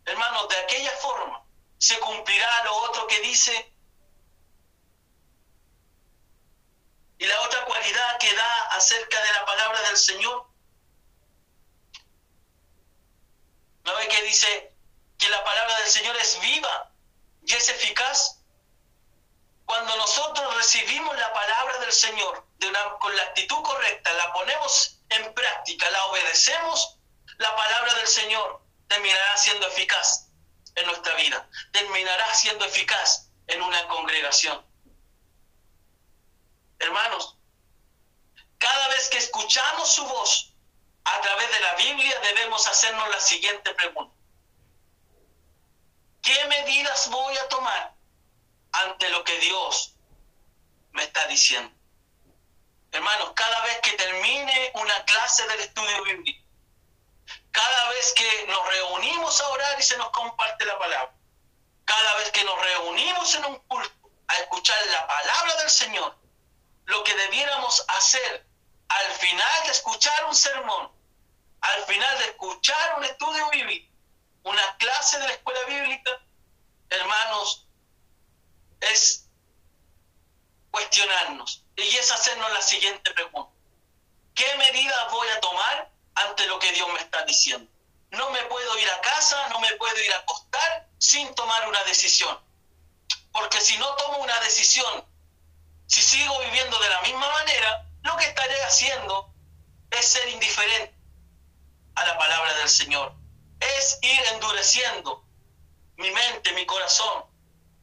[0.05, 1.43] hermanos, de aquella forma
[1.79, 3.73] se cumplirá lo otro que dice.
[7.17, 10.47] Y la otra cualidad que da acerca de la palabra del Señor.
[13.83, 14.75] ¿No ve que dice?
[15.17, 16.91] que la palabra del Señor es viva
[17.45, 18.39] y es eficaz?
[19.65, 25.33] Cuando nosotros recibimos la palabra del Señor de con la actitud correcta, la ponemos en
[25.33, 26.97] práctica, la obedecemos,
[27.37, 30.29] la palabra del Señor terminará siendo eficaz
[30.75, 34.65] en nuestra vida, terminará siendo eficaz en una congregación.
[36.79, 37.37] Hermanos,
[38.57, 40.53] cada vez que escuchamos su voz
[41.03, 44.15] a través de la Biblia debemos hacernos la siguiente pregunta.
[46.21, 47.95] ¿Qué medidas voy a tomar
[48.71, 49.95] ante lo que Dios
[50.91, 51.71] me está diciendo?
[52.91, 56.44] Hermanos, cada vez que termine una clase del estudio bíblico,
[57.55, 61.15] cada vez que nos reunimos a orar y se nos comparte la palabra,
[61.85, 66.17] cada vez que nos reunimos en un culto a escuchar la palabra del Señor,
[66.83, 68.45] lo que debiéramos hacer
[68.89, 70.91] al final de escuchar un sermón,
[71.61, 73.89] al final de escuchar un estudio bíblico,
[74.43, 76.11] una clase de la escuela bíblica,
[76.89, 77.67] hermanos,
[78.81, 79.29] es
[80.71, 83.49] cuestionarnos y es hacernos la siguiente pregunta.
[84.33, 87.69] ¿Qué medidas voy a tomar ante lo que Dios me está diciendo?
[88.11, 91.83] No me puedo ir a casa, no me puedo ir a acostar sin tomar una
[91.83, 92.39] decisión.
[93.31, 95.05] Porque si no tomo una decisión,
[95.87, 99.33] si sigo viviendo de la misma manera, lo que estaré haciendo
[99.91, 100.95] es ser indiferente
[101.95, 103.13] a la palabra del Señor.
[103.59, 105.25] Es ir endureciendo
[105.97, 107.25] mi mente, mi corazón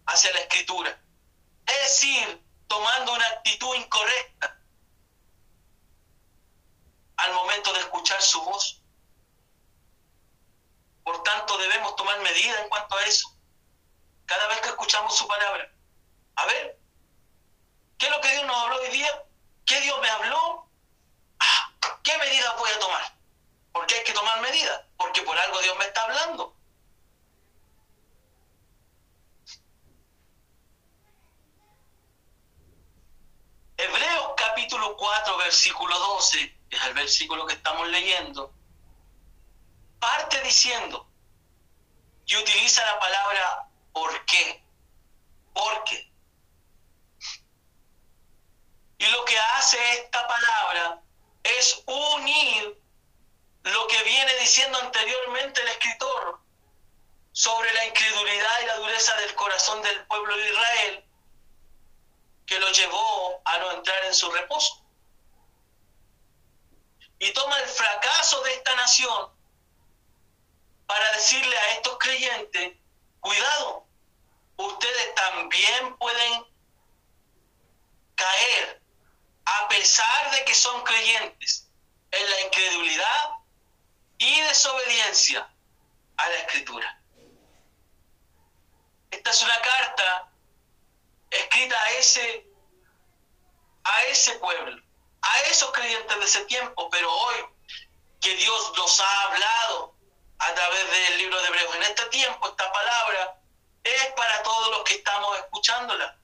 [0.06, 0.98] hacia la escritura.
[1.66, 4.56] Es ir tomando una actitud incorrecta
[7.22, 8.82] al momento de escuchar su voz.
[11.04, 13.28] Por tanto, debemos tomar medidas en cuanto a eso.
[14.26, 15.72] Cada vez que escuchamos su palabra.
[16.36, 16.78] A ver,
[17.98, 19.24] ¿qué es lo que Dios nos habló hoy día?
[19.64, 20.68] ¿Qué Dios me habló?
[21.38, 23.16] Ah, ¿Qué medidas voy a tomar?
[23.72, 26.56] Porque hay que tomar medidas, porque por algo Dios me está hablando.
[33.76, 38.52] Hebreos capítulo 4, versículo 12, es el versículo que estamos leyendo,
[40.00, 41.06] parte diciendo,
[42.26, 44.64] y utiliza la palabra ¿por qué?
[45.52, 46.10] ¿Por qué?
[48.98, 51.02] Y lo que hace esta palabra
[51.42, 52.80] es unir
[53.64, 56.40] lo que viene diciendo anteriormente el escritor
[57.32, 61.04] sobre la incredulidad y la dureza del corazón del pueblo de Israel
[62.46, 64.81] que lo llevó a no entrar en su reposo.
[67.22, 69.30] Y toma el fracaso de esta nación
[70.86, 72.76] para decirle a estos creyentes,
[73.20, 73.86] cuidado,
[74.56, 76.44] ustedes también pueden
[78.16, 78.82] caer
[79.44, 81.70] a pesar de que son creyentes
[82.10, 83.30] en la incredulidad
[84.18, 85.48] y desobediencia
[86.16, 87.02] a la escritura.
[89.12, 90.32] Esta es una carta
[91.30, 92.48] escrita a ese,
[93.84, 94.81] a ese pueblo,
[95.22, 97.36] a esos creyentes de ese tiempo, pero hoy
[98.20, 99.94] que Dios nos ha hablado
[100.38, 103.40] a través del libro de Hebreos en este tiempo, esta palabra
[103.84, 106.18] es para todos los que estamos escuchándola.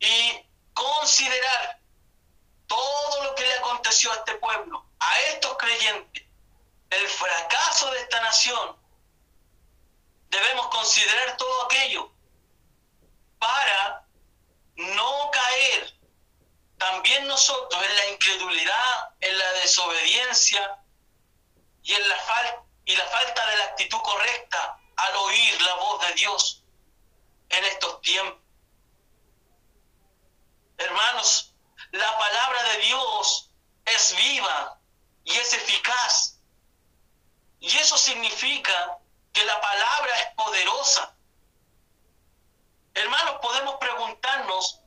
[0.00, 1.80] Y considerar
[2.66, 6.24] todo lo que le aconteció a este pueblo, a estos creyentes,
[6.90, 8.76] el fracaso de esta nación,
[10.28, 12.12] debemos considerar todo aquello
[13.38, 14.06] para
[14.76, 15.91] no caer
[16.82, 20.78] también nosotros en la incredulidad, en la desobediencia
[21.84, 26.06] y en la falta y la falta de la actitud correcta al oír la voz
[26.08, 26.64] de Dios
[27.50, 28.40] en estos tiempos.
[30.76, 31.54] Hermanos,
[31.92, 33.50] la palabra de Dios
[33.84, 34.80] es viva
[35.22, 36.40] y es eficaz.
[37.60, 38.98] Y eso significa
[39.32, 41.16] que la palabra es poderosa.
[42.94, 44.81] Hermanos, podemos preguntarnos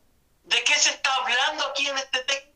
[0.45, 2.51] de qué se está hablando aquí en este texto.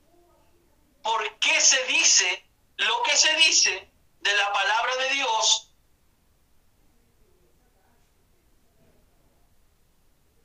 [1.02, 2.46] ¿Por qué se dice
[2.78, 5.74] lo que se dice de la palabra de Dios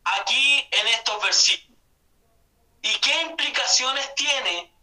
[0.05, 1.79] aquí en estos versículos?
[2.83, 4.75] ¿Y qué implicaciones tiene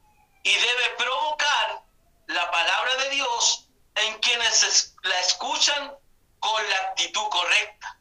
[0.44, 1.84] y debe provocar
[2.28, 5.96] la palabra de Dios en quienes la escuchan
[6.40, 8.00] con la actitud correcta?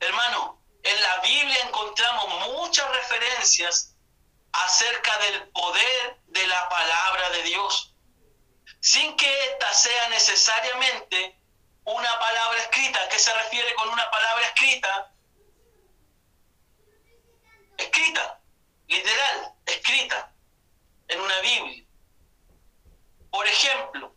[0.00, 3.96] Hermano, en la Biblia encontramos muchas referencias
[4.52, 7.94] acerca del poder de la palabra de Dios,
[8.80, 11.40] sin que ésta sea necesariamente
[11.84, 13.08] una palabra escrita.
[13.08, 15.12] qué se refiere con una palabra escrita?
[17.78, 18.40] Escrita,
[18.86, 20.34] literal, escrita
[21.08, 21.84] en una Biblia.
[23.30, 24.13] Por ejemplo,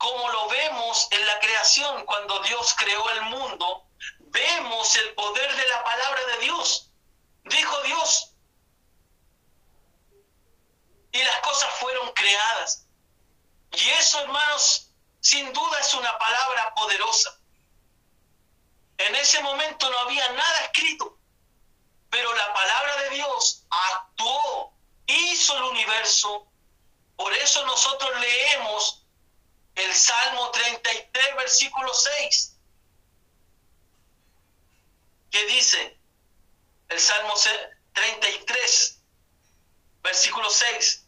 [0.00, 3.86] como lo vemos en la creación cuando Dios creó el mundo,
[4.18, 6.90] vemos el poder de la palabra de Dios.
[7.44, 8.32] Dijo Dios.
[11.12, 12.86] Y las cosas fueron creadas.
[13.72, 14.90] Y eso, hermanos,
[15.20, 17.38] sin duda es una palabra poderosa.
[18.96, 21.18] En ese momento no había nada escrito,
[22.08, 24.72] pero la palabra de Dios actuó,
[25.06, 26.46] hizo el universo.
[27.16, 29.00] Por eso nosotros leemos
[29.84, 32.56] el Salmo 33, versículo 6,
[35.30, 35.98] que dice,
[36.88, 37.34] el Salmo
[37.94, 39.00] 33,
[40.02, 41.06] versículo 6,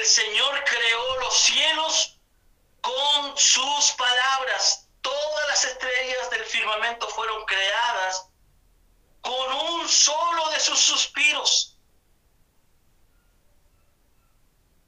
[0.00, 2.18] el Señor creó los cielos
[2.80, 4.88] con sus palabras.
[5.02, 8.26] Todas las estrellas del firmamento fueron creadas
[9.20, 11.76] con un solo de sus suspiros.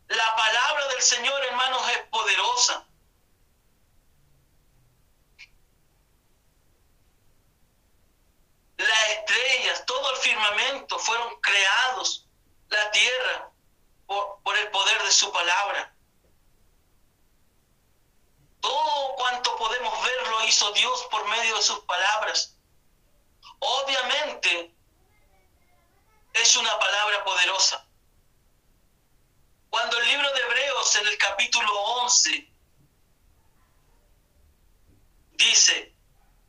[0.09, 2.87] La palabra del Señor, hermanos, es poderosa.
[8.77, 12.27] Las estrellas, todo el firmamento fueron creados.
[12.69, 13.53] La tierra,
[14.43, 15.95] por, el poder de su palabra.
[18.61, 22.57] Todo cuanto podemos ver lo hizo Dios por medio de sus palabras.
[23.59, 24.75] Obviamente
[26.33, 27.87] es una palabra poderosa.
[29.71, 31.73] Cuando el libro de Hebreos en el capítulo
[32.03, 32.53] 11
[35.33, 35.95] dice,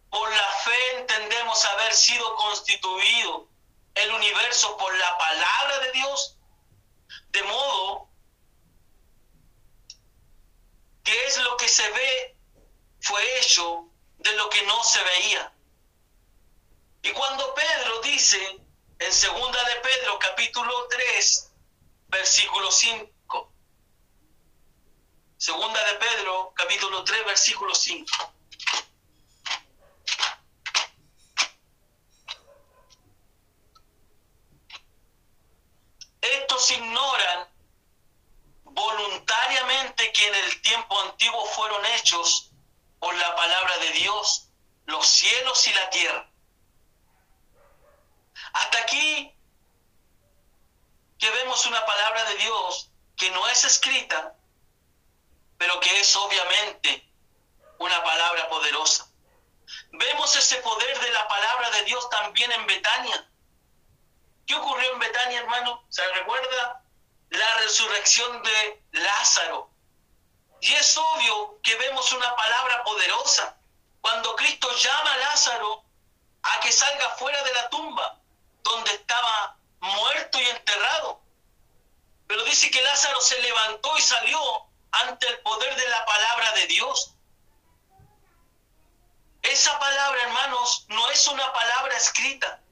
[0.10, 3.48] por la fe entendemos haber sido constituido
[3.96, 6.38] el universo por la palabra de Dios
[7.34, 8.10] de modo
[11.04, 12.38] que es lo que se ve
[13.02, 15.54] fue hecho de lo que no se veía.
[17.02, 18.60] Y cuando Pedro dice
[19.00, 21.52] en segunda de Pedro capítulo 3
[22.08, 23.52] versículo 5
[25.38, 28.06] Segunda de Pedro capítulo 3 versículo 5
[36.72, 37.50] Ignoran
[38.64, 42.52] voluntariamente que en el tiempo antiguo fueron hechos
[43.00, 44.50] por la palabra de Dios
[44.86, 46.30] los cielos y la tierra.
[48.54, 49.36] Hasta aquí
[51.18, 54.36] que vemos una palabra de Dios que no es escrita,
[55.58, 57.10] pero que es obviamente
[57.80, 59.08] una palabra poderosa.
[59.92, 63.30] Vemos ese poder de la palabra de Dios también en Betania.
[64.46, 65.86] ¿Qué ocurrió en Betania, hermano?
[65.90, 66.84] ¿Se recuerda?
[67.30, 69.70] La resurrección de Lázaro.
[70.62, 73.58] Y es obvio que vemos una palabra poderosa.
[74.02, 75.84] Cuando Cristo llama a Lázaro
[76.44, 78.20] a que salga fuera de la tumba,
[78.64, 81.22] donde estaba muerto y enterrado.
[82.28, 84.40] Pero dice que Lázaro se levantó y salió
[84.92, 87.16] ante el poder de la palabra de Dios.
[89.42, 92.63] Esa palabra, hermanos, no es una palabra escrita.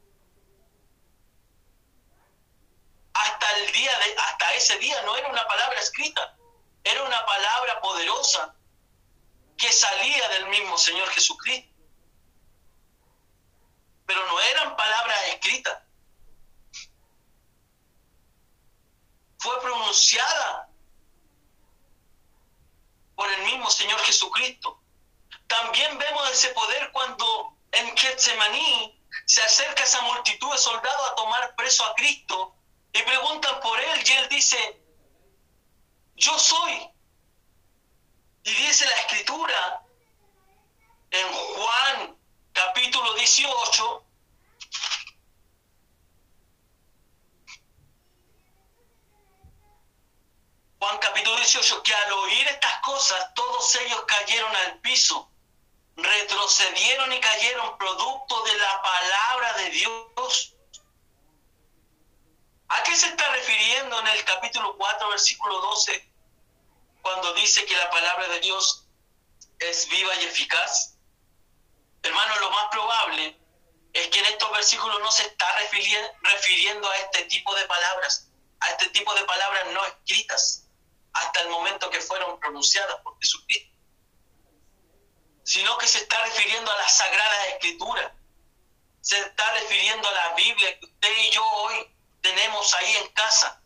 [3.13, 6.37] Hasta el día de, hasta ese día no era una palabra escrita,
[6.83, 8.55] era una palabra poderosa
[9.57, 11.69] que salía del mismo Señor Jesucristo.
[14.05, 15.83] Pero no eran palabras escritas.
[19.37, 20.69] Fue pronunciada
[23.15, 24.81] por el mismo Señor Jesucristo.
[25.47, 31.55] También vemos ese poder cuando en Getsemaní se acerca esa multitud de soldados a tomar
[31.55, 32.55] preso a Cristo
[32.93, 34.81] y preguntan por él y él dice,
[36.15, 36.89] yo soy.
[38.43, 39.83] Y dice la escritura
[41.11, 42.17] en Juan
[42.53, 44.05] capítulo 18,
[50.79, 55.31] Juan capítulo 18, que al oír estas cosas todos ellos cayeron al piso,
[55.95, 60.50] retrocedieron y cayeron producto de la palabra de Dios
[62.71, 66.09] ¿A qué se está refiriendo en el capítulo 4, versículo 12,
[67.01, 68.87] cuando dice que la palabra de Dios
[69.59, 70.95] es viva y eficaz?
[72.01, 73.37] Hermano, lo más probable
[73.91, 78.29] es que en estos versículos no se está refiriendo a este tipo de palabras,
[78.61, 80.69] a este tipo de palabras no escritas
[81.11, 83.75] hasta el momento que fueron pronunciadas por Jesucristo,
[85.43, 88.13] sino que se está refiriendo a las sagradas escrituras,
[89.01, 91.90] se está refiriendo a la Biblia que usted y yo hoy
[92.21, 93.61] tenemos ahí en casa,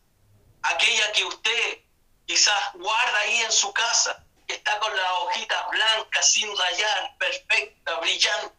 [0.63, 1.79] aquella que usted
[2.25, 8.55] quizás guarda ahí en su casa, está con la hojita blanca, sin rayar, perfecta, brillante.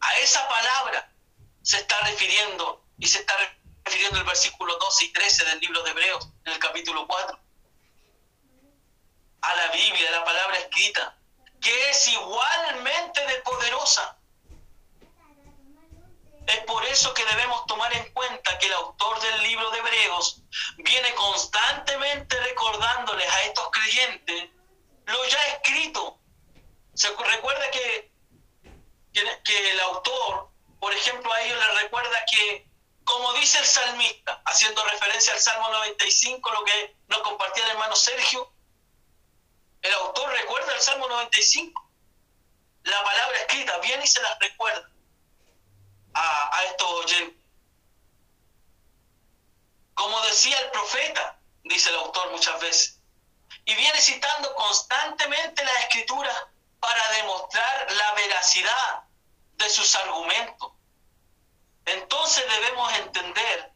[0.00, 1.12] A esa palabra
[1.62, 3.34] se está refiriendo y se está
[3.84, 7.38] refiriendo el versículo 12 y 13 del libro de Hebreos, en el capítulo 4.
[9.42, 11.18] A la Biblia, la palabra escrita,
[11.60, 14.13] que es igualmente de poderosa
[16.46, 20.42] es por eso que debemos tomar en cuenta que el autor del libro de Hebreos
[20.76, 24.50] viene constantemente recordándoles a estos creyentes
[25.06, 26.18] lo ya escrito.
[26.94, 28.12] Se recuerda que,
[29.12, 32.68] que, el autor, por ejemplo, a ellos les recuerda que,
[33.04, 37.96] como dice el salmista, haciendo referencia al Salmo 95, lo que nos compartía el hermano
[37.96, 38.52] Sergio,
[39.82, 41.90] el autor recuerda el Salmo 95,
[42.84, 44.93] la palabra escrita, viene y se las recuerda
[46.14, 46.50] a,
[46.86, 47.38] oyentes.
[49.94, 53.00] Como decía el profeta, dice el autor muchas veces,
[53.64, 56.50] y viene citando constantemente la escritura
[56.80, 59.04] para demostrar la veracidad
[59.56, 60.72] de sus argumentos.
[61.86, 63.72] Entonces debemos entender,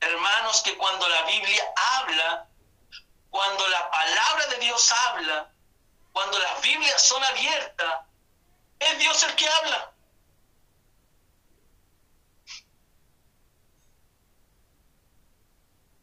[0.00, 2.48] hermanos, que cuando la Biblia habla,
[3.30, 5.50] cuando la palabra de Dios habla,
[6.12, 8.00] cuando las Biblias son abiertas,
[8.78, 9.92] es Dios el que habla.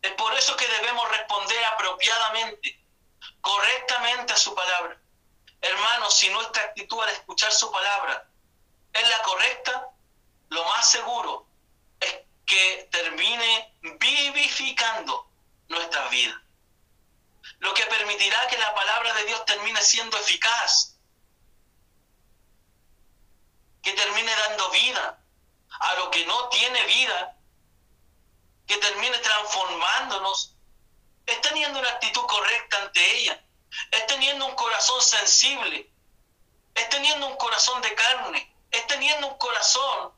[0.05, 2.79] Es por eso que debemos responder apropiadamente,
[3.41, 5.01] correctamente a su palabra.
[5.59, 8.29] Hermanos, si nuestra actitud al escuchar su palabra
[8.93, 9.89] es la correcta,
[10.49, 11.47] lo más seguro
[11.99, 15.27] es que termine vivificando
[15.69, 16.39] nuestra vida.
[17.57, 20.99] Lo que permitirá que la palabra de Dios termine siendo eficaz,
[23.81, 25.19] que termine dando vida
[25.79, 27.34] a lo que no tiene vida
[28.67, 30.55] que termine transformándonos,
[31.25, 33.43] es teniendo una actitud correcta ante ella,
[33.91, 35.89] es teniendo un corazón sensible,
[36.73, 40.13] es teniendo un corazón de carne, es teniendo un corazón,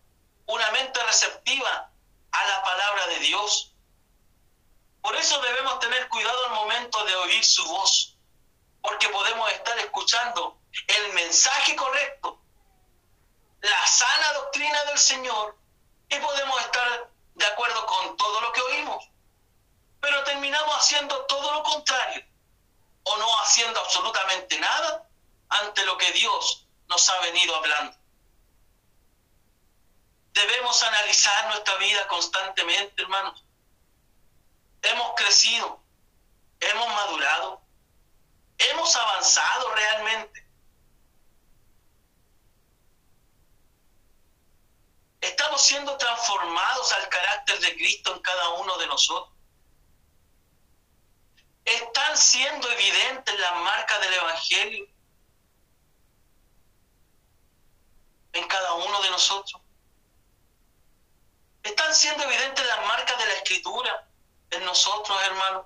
[0.45, 1.91] una mente receptiva
[2.31, 3.73] a la palabra de Dios.
[5.01, 8.17] Por eso debemos tener cuidado al momento de oír su voz,
[8.81, 12.41] porque podemos estar escuchando el mensaje correcto,
[13.61, 15.57] la sana doctrina del Señor,
[16.09, 19.09] y podemos estar de acuerdo con todo lo que oímos,
[20.01, 22.25] pero terminamos haciendo todo lo contrario
[23.03, 25.07] o no haciendo absolutamente nada
[25.49, 27.95] ante lo que Dios nos ha venido hablando.
[30.33, 33.43] Debemos analizar nuestra vida constantemente, hermanos.
[34.81, 35.79] Hemos crecido,
[36.59, 37.61] hemos madurado,
[38.57, 40.46] hemos avanzado realmente.
[45.21, 49.35] Estamos siendo transformados al carácter de Cristo en cada uno de nosotros.
[51.65, 54.87] Están siendo evidentes las marcas del Evangelio
[58.33, 59.61] en cada uno de nosotros.
[61.63, 64.09] Están siendo evidentes las marcas de la Escritura
[64.51, 65.65] en nosotros, hermanos.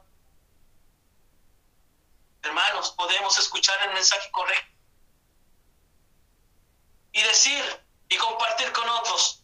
[2.42, 4.72] Hermanos, podemos escuchar el mensaje correcto
[7.12, 9.41] y decir y compartir con otros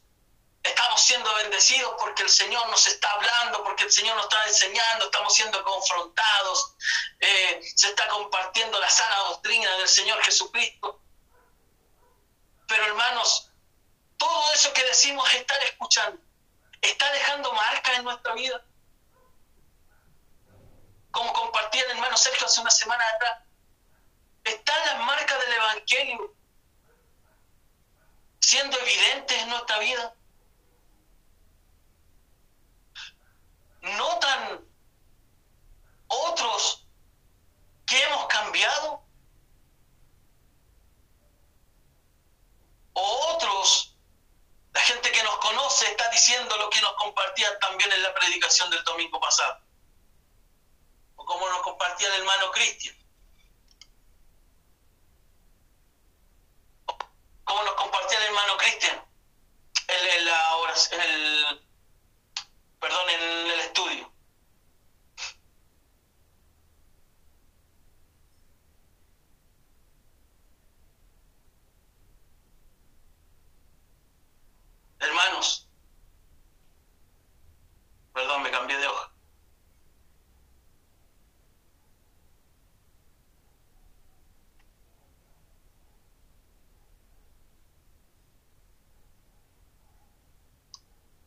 [0.68, 5.06] Estamos siendo bendecidos porque el Señor nos está hablando, porque el Señor nos está enseñando,
[5.06, 6.76] estamos siendo confrontados,
[7.20, 11.02] eh, se está compartiendo la sana doctrina del Señor Jesucristo.
[12.68, 13.50] Pero hermanos,
[14.18, 16.22] todo eso que decimos estar escuchando,
[16.82, 18.62] está dejando marcas en nuestra vida.
[21.12, 23.40] Como compartía el hermano Sergio hace una semana atrás,
[24.44, 26.36] están las marcas del Evangelio
[28.42, 30.14] siendo evidentes en nuestra vida.
[33.82, 34.66] Notan
[36.08, 36.88] otros
[37.86, 39.04] que hemos cambiado?
[42.94, 43.96] ¿O otros,
[44.74, 48.70] la gente que nos conoce está diciendo lo que nos compartían también en la predicación
[48.70, 49.62] del domingo pasado?
[51.16, 52.96] O como nos compartía el hermano Cristian.
[57.44, 59.08] Como nos compartía el hermano Cristian
[59.88, 60.58] en, la,
[60.92, 61.67] en el
[62.80, 63.22] perdón, en
[63.52, 64.12] el estudio.
[75.00, 75.68] Hermanos,
[78.14, 79.12] perdón, me cambié de hoja.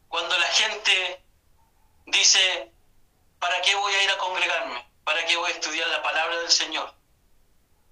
[0.08, 1.24] Cuando la gente
[2.06, 2.70] dice,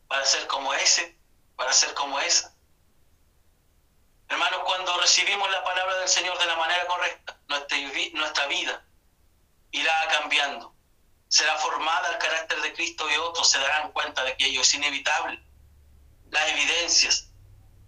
[0.09, 1.17] para ser como ese,
[1.57, 2.53] para ser como esa.
[4.29, 7.79] Hermanos, cuando recibimos la palabra del Señor de la manera correcta, nuestra,
[8.15, 8.85] nuestra vida
[9.71, 10.75] irá cambiando.
[11.29, 15.43] Será formada el carácter de Cristo y otros se darán cuenta de que ello inevitable.
[16.31, 17.29] Las evidencias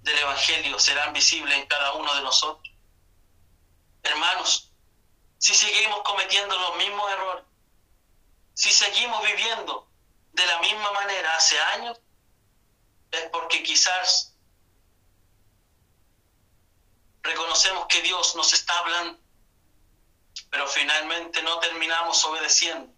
[0.02, 2.74] del Evangelio serán visibles en cada uno de nosotros.
[4.02, 4.72] Hermanos,
[5.38, 7.44] si seguimos cometiendo los mismos errores,
[8.54, 9.90] si seguimos viviendo
[10.32, 11.98] de la misma manera hace años,
[13.10, 14.34] es porque quizás
[17.22, 19.18] reconocemos que Dios nos está hablando,
[20.50, 22.92] pero finalmente no terminamos obedeciendo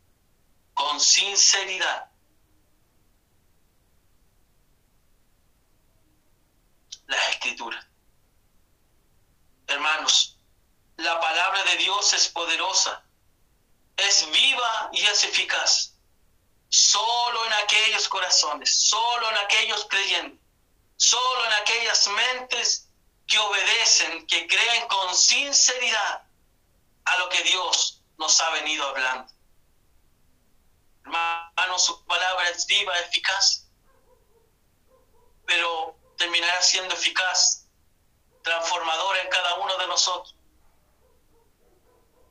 [0.74, 2.11] con sinceridad.
[7.12, 7.86] Las escrituras.
[9.66, 10.38] Hermanos,
[10.96, 13.04] la palabra de Dios es poderosa,
[13.98, 15.92] es viva y es eficaz.
[16.70, 20.40] Solo en aquellos corazones, solo en aquellos creyentes,
[20.96, 22.88] solo en aquellas mentes
[23.26, 26.26] que obedecen, que creen con sinceridad
[27.04, 29.30] a lo que Dios nos ha venido hablando.
[31.04, 33.66] Hermano, su palabra es viva, eficaz,
[35.44, 37.68] pero terminará siendo eficaz,
[38.42, 40.36] transformadora en cada uno de nosotros,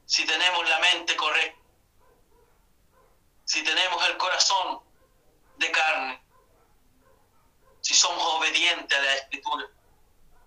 [0.06, 1.62] si tenemos la mente correcta,
[3.46, 4.82] si tenemos el corazón
[5.58, 6.24] de carne,
[7.82, 9.70] si somos obedientes a la escritura,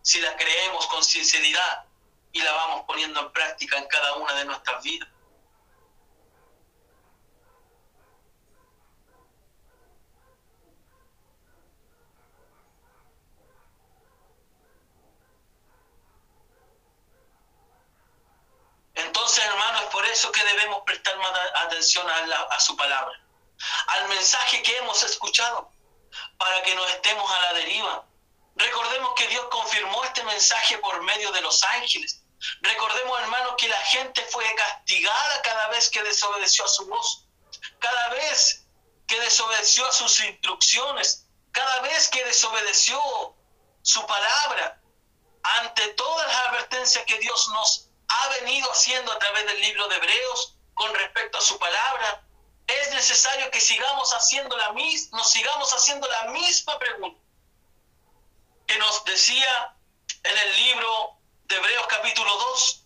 [0.02, 1.86] si la creemos con sinceridad
[2.32, 5.08] y la vamos poniendo en práctica en cada una de nuestras vidas.
[18.94, 21.32] Entonces, hermanos, es por eso que debemos prestar más
[21.66, 23.20] atención a, su palabra,
[23.88, 25.72] al mensaje que hemos escuchado,
[26.38, 28.06] para que no estemos a la deriva.
[28.54, 32.22] Recordemos que Dios confirmó este mensaje por medio de los ángeles.
[32.60, 37.26] Recordemos, hermanos, que la gente fue castigada cada vez que desobedeció a su voz,
[37.80, 38.64] cada vez
[39.08, 43.00] que desobedeció a sus instrucciones, cada vez que desobedeció
[43.82, 44.80] su palabra,
[45.42, 49.96] ante todas las advertencias que Dios nos ha venido haciendo a través del libro de
[49.96, 52.24] Hebreos con respecto a su palabra,
[52.66, 57.20] es necesario que sigamos haciendo la misma, nos sigamos haciendo la misma pregunta
[58.66, 59.76] que nos decía
[60.22, 62.84] en el libro de Hebreos capítulo 2.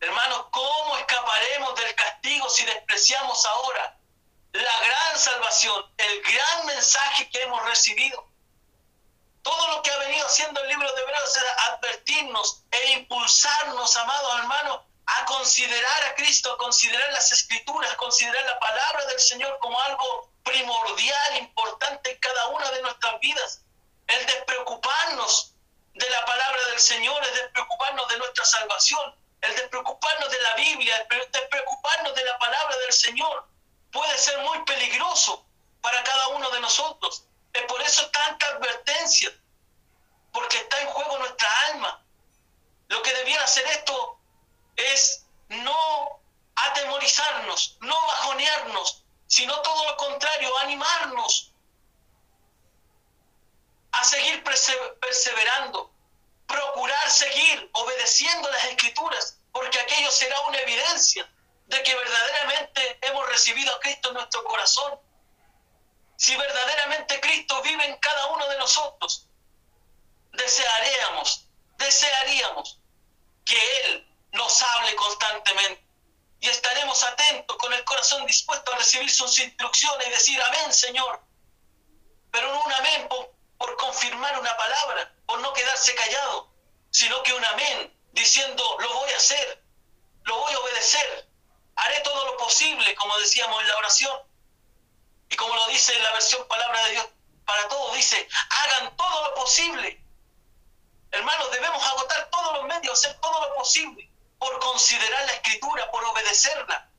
[0.00, 3.98] Hermanos, ¿cómo escaparemos del castigo si despreciamos ahora
[4.52, 8.25] la gran salvación, el gran mensaje que hemos recibido?
[9.46, 14.38] Todo lo que ha venido haciendo el libro de Hebreos es advertirnos e impulsarnos, amados
[14.40, 19.56] hermanos, a considerar a Cristo, a considerar las escrituras, a considerar la palabra del Señor
[19.60, 23.62] como algo primordial, importante en cada una de nuestras vidas.
[24.08, 25.54] El despreocuparnos
[25.94, 31.06] de la palabra del Señor, el despreocuparnos de nuestra salvación, el despreocuparnos de la Biblia,
[31.08, 33.46] el despreocuparnos de la palabra del Señor,
[33.92, 35.46] puede ser muy peligroso
[35.80, 37.26] para cada uno de nosotros.
[37.68, 39.32] Por eso tanta advertencia,
[40.32, 42.04] porque está en juego nuestra alma.
[42.88, 44.18] Lo que debiera hacer esto
[44.76, 46.20] es no
[46.54, 51.52] atemorizarnos, no bajonearnos, sino todo lo contrario, animarnos
[53.92, 54.44] a seguir
[55.00, 55.90] perseverando,
[56.46, 61.28] procurar seguir obedeciendo las escrituras, porque aquello será una evidencia
[61.66, 65.00] de que verdaderamente hemos recibido a Cristo en nuestro corazón
[66.16, 69.28] si verdaderamente Cristo vive en cada uno de nosotros,
[70.32, 71.46] desearíamos,
[71.78, 72.78] desearíamos
[73.44, 75.84] que Él nos hable constantemente
[76.40, 81.22] y estaremos atentos con el corazón dispuesto a recibir sus instrucciones y decir amén, Señor.
[82.30, 86.52] Pero no un amén por, por confirmar una palabra, por no quedarse callado,
[86.90, 89.62] sino que un amén diciendo lo voy a hacer,
[90.24, 91.28] lo voy a obedecer,
[91.76, 94.35] haré todo lo posible, como decíamos en la oración
[95.28, 97.08] y como lo dice la versión Palabra de Dios
[97.44, 100.02] para todos, dice, hagan todo lo posible.
[101.10, 106.04] Hermanos, debemos agotar todos los medios, hacer todo lo posible por considerar la escritura, por
[106.04, 106.90] obedecerla.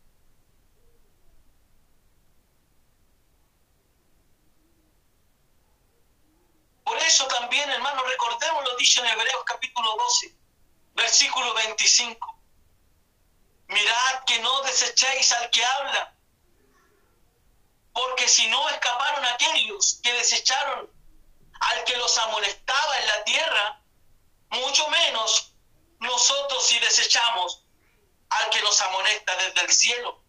[6.83, 10.35] Por eso también, hermanos, recordemos lo dicho en Hebreos capítulo 12,
[10.95, 12.39] versículo 25.
[13.67, 16.16] Mirad que no desechéis al que habla
[17.97, 20.87] porque si no escaparon aquellos que desecharon
[21.59, 23.81] al que los amonestaba en la tierra,
[24.49, 25.53] mucho menos
[25.97, 27.65] nosotros si desechamos
[28.29, 30.23] al que nos amonesta desde el cielo.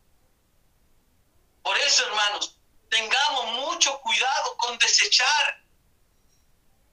[1.62, 2.56] Por eso, hermanos,
[2.88, 5.62] tengamos mucho cuidado con desechar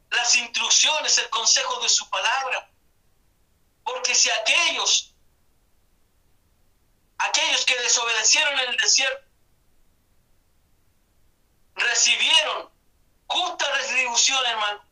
[0.09, 2.69] las instrucciones, el consejo de su palabra.
[3.85, 5.13] Porque si aquellos,
[7.17, 9.24] aquellos que desobedecieron en el desierto,
[11.75, 12.69] recibieron
[13.27, 14.83] justa retribución, hermano,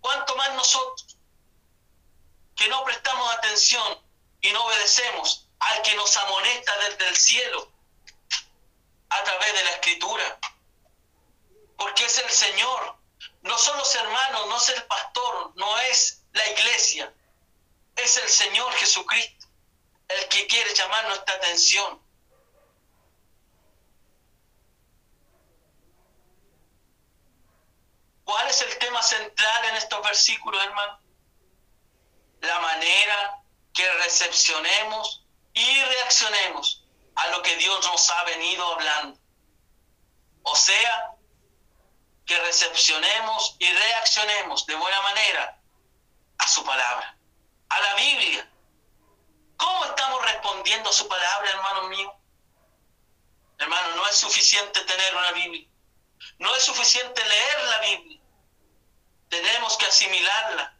[0.00, 1.16] ¿cuánto más nosotros
[2.54, 4.00] que no prestamos atención
[4.40, 7.72] y no obedecemos al que nos amonesta desde el cielo
[9.10, 10.38] a través de la escritura?
[11.76, 12.96] Porque es el Señor,
[13.42, 17.12] no son los hermanos, no es el pastor, no es la iglesia,
[17.96, 19.36] es el Señor Jesucristo
[20.08, 22.00] el que quiere llamar nuestra atención.
[28.26, 30.98] ¿Cuál es el tema central en estos versículos, hermano?
[32.40, 33.40] La manera
[33.72, 35.24] que recepcionemos
[35.54, 39.16] y reaccionemos a lo que Dios nos ha venido hablando.
[40.42, 41.14] O sea,
[42.26, 45.60] que recepcionemos y reaccionemos de buena manera
[46.38, 47.16] a su palabra,
[47.68, 48.50] a la Biblia.
[49.56, 52.12] ¿Cómo estamos respondiendo a su palabra, hermano mío?
[53.58, 55.68] Hermano, no es suficiente tener una Biblia.
[56.40, 58.15] No es suficiente leer la Biblia.
[59.28, 60.76] Tenemos que asimilarla.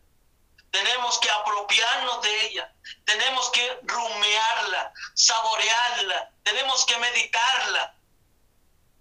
[0.71, 2.75] Tenemos que apropiarnos de ella.
[3.05, 6.31] Tenemos que rumearla, saborearla.
[6.43, 7.95] Tenemos que meditarla.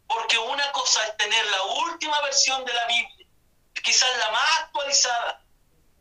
[0.07, 3.27] Porque una cosa es tener la última versión de la Biblia,
[3.83, 5.41] quizás la más actualizada.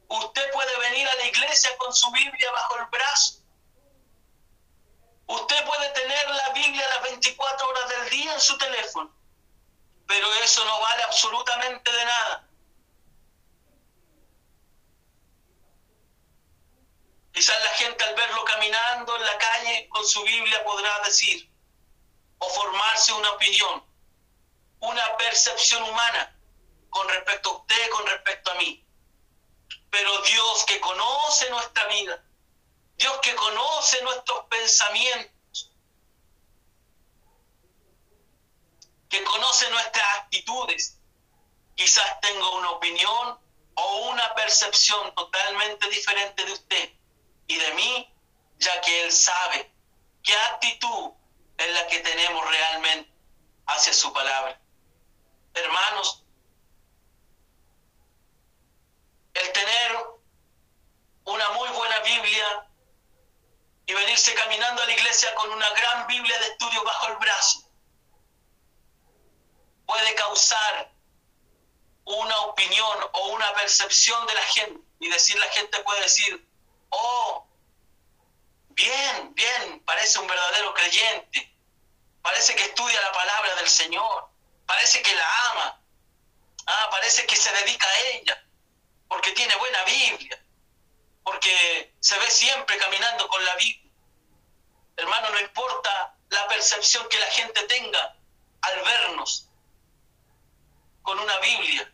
[0.09, 3.41] Usted puede venir a la iglesia con su Biblia bajo el brazo.
[5.27, 9.11] Usted puede tener la Biblia las 24 horas del día en su teléfono.
[10.07, 12.49] Pero eso no vale absolutamente de nada.
[17.35, 21.51] Quizás la gente al verlo caminando en la calle con su Biblia podrá decir
[22.39, 23.85] o formarse una opinión
[24.79, 26.39] una percepción humana
[26.91, 28.87] con respecto a usted, con respecto a mí.
[29.91, 32.23] Pero Dios que conoce nuestra vida,
[32.97, 35.73] Dios que conoce nuestros pensamientos,
[39.09, 40.99] que conoce nuestras actitudes,
[41.75, 43.41] quizás tenga una opinión
[43.75, 47.04] o una percepción totalmente diferente de usted
[47.47, 48.15] y de mí,
[48.59, 49.71] ya que Él sabe
[50.23, 51.13] qué actitud
[51.59, 53.11] es la que tenemos realmente
[53.67, 54.61] hacia su palabra.
[55.55, 56.25] Hermanos,
[59.35, 60.07] el tener
[61.25, 62.69] una muy buena Biblia
[63.87, 67.65] y venirse caminando a la iglesia con una gran Biblia de estudio bajo el brazo
[69.87, 70.93] puede causar
[72.05, 74.81] una opinión o una percepción de la gente.
[75.01, 76.44] Y decir la gente puede decir,
[76.95, 77.47] oh,
[78.71, 81.57] bien, bien, parece un verdadero creyente,
[82.23, 84.29] parece que estudia la palabra del Señor,
[84.67, 85.81] parece que la ama,
[86.67, 88.47] ah, parece que se dedica a ella,
[89.09, 90.43] porque tiene buena Biblia,
[91.23, 93.93] porque se ve siempre caminando con la Biblia.
[94.97, 98.17] Hermano, no importa la percepción que la gente tenga
[98.61, 99.49] al vernos
[101.03, 101.94] con una Biblia,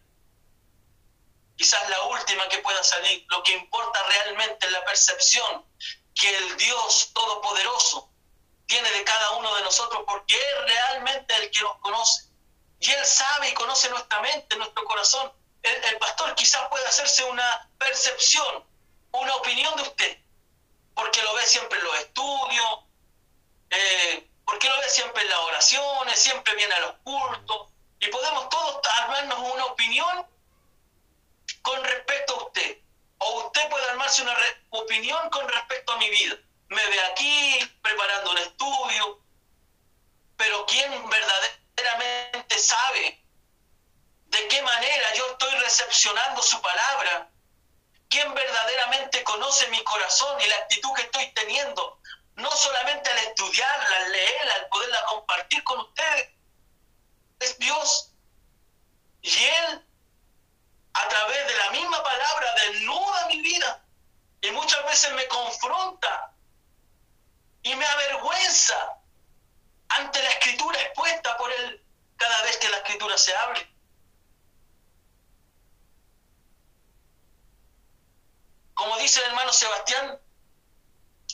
[1.61, 5.63] quizás la última que pueda salir, lo que importa realmente es la percepción
[6.15, 8.11] que el Dios Todopoderoso
[8.65, 12.31] tiene de cada uno de nosotros, porque es realmente el que nos conoce
[12.79, 15.31] y Él sabe y conoce nuestra mente, nuestro corazón.
[15.63, 18.65] El, pastor quizás puede hacerse una percepción,
[19.13, 20.19] una opinión de usted,
[20.95, 22.79] porque lo ve siempre en los estudios,
[23.69, 28.49] eh, porque lo ve siempre en las oraciones, siempre viene a los cultos, y podemos
[28.49, 30.27] todos armarnos una opinión
[31.63, 32.79] con respecto a usted.
[33.19, 34.37] O usted puede armarse una
[34.71, 36.37] opinión con respecto a mi vida.
[36.69, 39.21] Me ve aquí preparando un estudio,
[40.37, 43.21] pero ¿quién verdaderamente sabe
[44.31, 47.29] de qué manera yo estoy recepcionando su palabra,
[48.09, 51.99] quien verdaderamente conoce mi corazón y la actitud que estoy teniendo,
[52.37, 56.31] no solamente al estudiarla, al leerla, al poderla compartir con ustedes,
[57.41, 58.13] es Dios.
[59.23, 59.85] Y Él,
[60.93, 63.85] a través de la misma palabra, desnuda mi vida
[64.41, 66.35] y muchas veces me confronta
[67.63, 68.97] y me avergüenza
[69.89, 71.85] ante la escritura expuesta por él
[72.17, 73.71] cada vez que la escritura se abre.
[78.75, 80.19] Como dice el hermano Sebastián,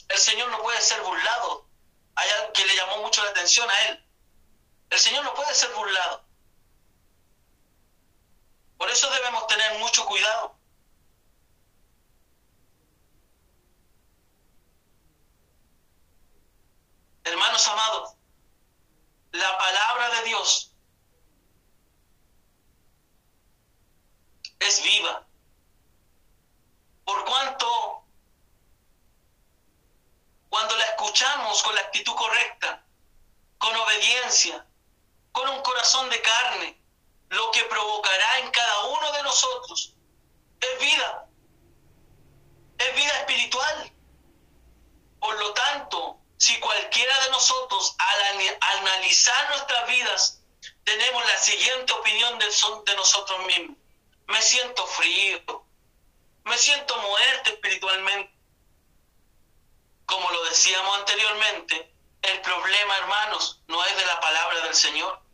[0.08, 1.68] el Señor no puede ser burlado.
[2.16, 4.04] Hay algo que le llamó mucho la atención a él.
[4.90, 6.25] El Señor no puede ser burlado.
[8.78, 10.56] Por eso debemos tener mucho cuidado.
[17.24, 18.14] Hermanos amados,
[19.32, 20.72] la palabra de Dios
[24.60, 25.26] es viva.
[27.04, 28.04] Por cuanto,
[30.48, 32.84] cuando la escuchamos con la actitud correcta,
[33.58, 34.66] con obediencia,
[35.32, 36.80] con un corazón de carne,
[37.30, 39.94] lo que provocará en cada uno de nosotros
[40.60, 41.26] es vida,
[42.78, 43.92] es vida espiritual.
[45.20, 50.42] Por lo tanto, si cualquiera de nosotros al analizar nuestras vidas
[50.84, 53.76] tenemos la siguiente opinión de, de nosotros mismos,
[54.28, 55.66] me siento frío,
[56.44, 58.32] me siento muerto espiritualmente.
[60.04, 65.25] Como lo decíamos anteriormente, el problema, hermanos, no es de la palabra del Señor.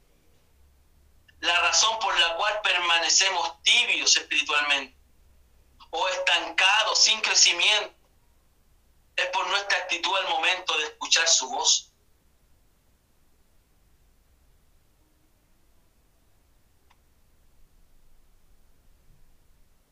[1.43, 4.97] La razón por la cual permanecemos tibios espiritualmente
[5.90, 7.93] o estancados sin crecimiento
[9.16, 11.90] es por nuestra actitud al momento de escuchar su voz.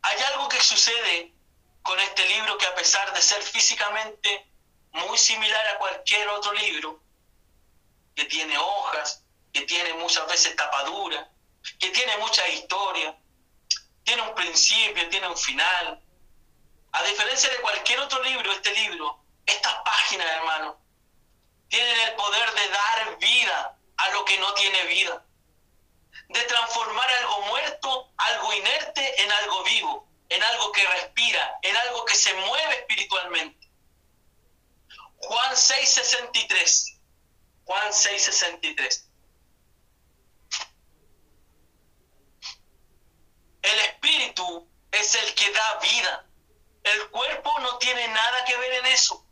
[0.02, 1.34] Hay algo que sucede
[1.82, 4.48] con este libro que a pesar de ser físicamente
[4.92, 7.02] muy similar a cualquier otro libro,
[8.14, 11.28] que tiene hojas, que tiene muchas veces tapadura,
[11.78, 13.16] que tiene mucha historia,
[14.04, 16.02] tiene un principio, tiene un final.
[16.92, 20.80] A diferencia de cualquier otro libro, este libro, estas páginas, hermano,
[21.68, 25.24] tienen el poder de dar vida a lo que no tiene vida,
[26.28, 32.04] de transformar algo muerto, algo inerte, en algo vivo, en algo que respira, en algo
[32.04, 33.68] que se mueve espiritualmente.
[35.18, 36.98] Juan 6:63.
[37.64, 39.09] Juan 6:63.
[43.62, 46.26] El espíritu es el que da vida.
[46.82, 49.26] El cuerpo no tiene nada que ver en eso.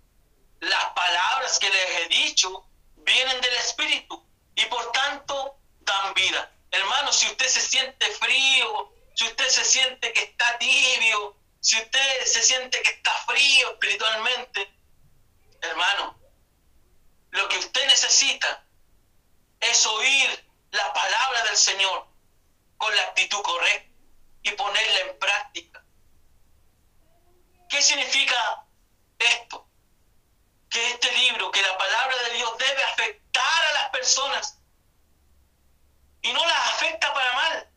[0.60, 2.66] Las palabras que les he dicho
[2.96, 4.22] vienen del espíritu
[4.54, 6.52] y por tanto dan vida.
[6.70, 12.24] Hermano, si usted se siente frío, si usted se siente que está tibio, si usted
[12.26, 14.70] se siente que está frío espiritualmente,
[15.62, 16.18] hermano,
[17.30, 18.64] lo que usted necesita
[19.60, 22.06] es oír la palabra del Señor
[22.76, 23.87] con la actitud correcta
[24.42, 25.84] y ponerla en práctica.
[27.68, 28.66] ¿Qué significa
[29.18, 29.68] esto?
[30.70, 34.58] Que este libro, que la palabra de Dios debe afectar a las personas
[36.22, 37.70] y no las afecta para mal.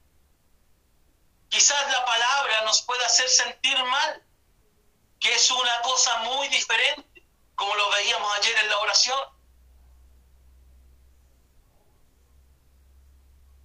[1.50, 4.26] Quizás la palabra nos pueda hacer sentir mal,
[5.20, 9.20] que es una cosa muy diferente, como lo veíamos ayer en la oración.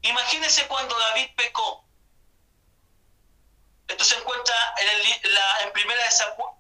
[0.03, 1.86] Imagínense cuando David pecó
[3.89, 6.03] esto se encuentra en, el, la, en primera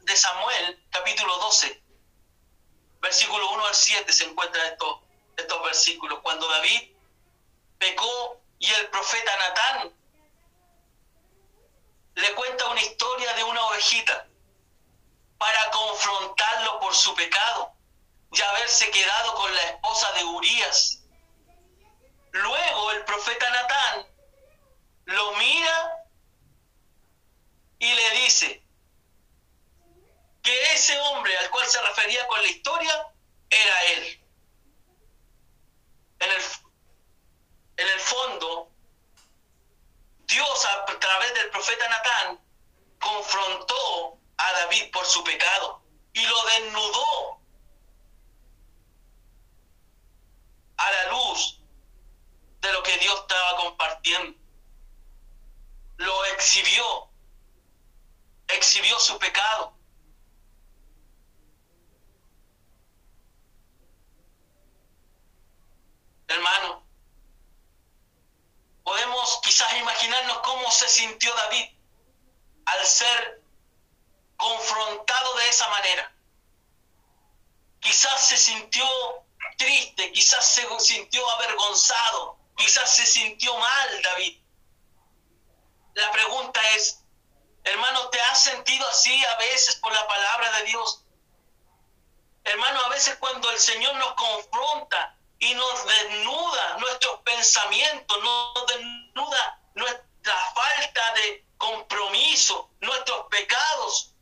[0.00, 1.82] de Samuel, capítulo 12,
[3.00, 5.00] versículo 1 al 7 se encuentran estos,
[5.36, 6.20] estos versículos.
[6.22, 6.92] Cuando David
[7.78, 9.92] pecó y el profeta Natán
[12.14, 14.26] le cuenta una historia de una ovejita
[15.38, 17.72] para confrontarlo por su pecado
[18.32, 21.02] y haberse quedado con la esposa de Urías.
[22.32, 24.06] Luego el profeta Natán
[25.04, 25.95] lo mira
[27.86, 28.62] y le dice
[30.42, 33.12] que ese hombre al cual se refería con la historia
[33.48, 34.26] era él.
[36.18, 36.42] En el,
[37.76, 38.72] en el fondo,
[40.26, 42.40] Dios a través del profeta Natán
[42.98, 47.40] confrontó a David por su pecado y lo desnudó
[50.76, 51.60] a la luz
[52.60, 54.36] de lo que Dios estaba compartiendo.
[55.98, 57.15] Lo exhibió
[58.48, 59.76] exhibió su pecado.
[66.28, 66.86] Hermano,
[68.82, 71.70] podemos quizás imaginarnos cómo se sintió David
[72.66, 73.42] al ser
[74.36, 76.12] confrontado de esa manera.
[77.80, 78.86] Quizás se sintió
[79.56, 84.40] triste, quizás se sintió avergonzado, quizás se sintió mal David.
[85.94, 87.05] La pregunta es,
[87.66, 91.02] Hermano, ¿te has sentido así a veces por la palabra de Dios?
[92.44, 99.60] Hermano, a veces cuando el Señor nos confronta y nos desnuda nuestros pensamientos, nos desnuda
[99.74, 104.14] nuestra falta de compromiso, nuestros pecados,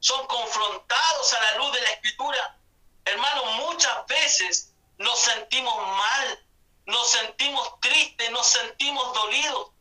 [0.00, 2.58] son confrontados a la luz de la Escritura.
[3.06, 6.46] Hermano, muchas veces nos sentimos mal,
[6.84, 9.71] nos sentimos tristes, nos sentimos dolidos.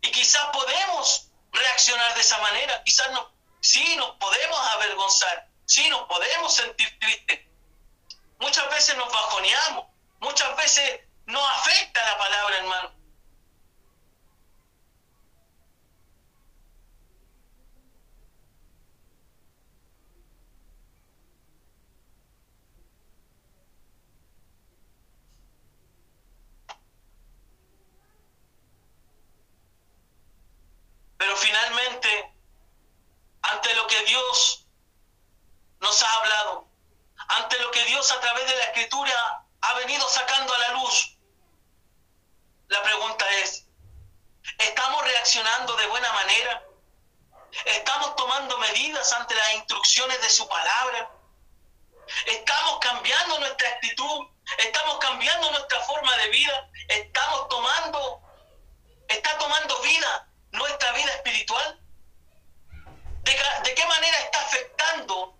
[0.00, 6.06] Y quizás podemos reaccionar de esa manera, quizás no, sí nos podemos avergonzar, sí nos
[6.08, 7.40] podemos sentir tristes.
[8.38, 9.86] Muchas veces nos bajoneamos,
[10.20, 12.97] muchas veces nos afecta la palabra, hermano.
[31.18, 32.32] Pero finalmente,
[33.42, 34.66] ante lo que Dios
[35.80, 36.68] nos ha hablado,
[37.40, 41.16] ante lo que Dios a través de la escritura ha venido sacando a la luz,
[42.68, 43.66] la pregunta es,
[44.58, 46.62] ¿estamos reaccionando de buena manera?
[47.64, 51.10] ¿Estamos tomando medidas ante las instrucciones de su palabra?
[52.26, 54.28] ¿Estamos cambiando nuestra actitud?
[54.58, 56.70] ¿Estamos cambiando nuestra forma de vida?
[56.88, 58.22] ¿Estamos tomando,
[59.08, 61.80] está tomando vida nuestra vida espiritual?
[63.24, 65.37] ¿De, qué manera está afectando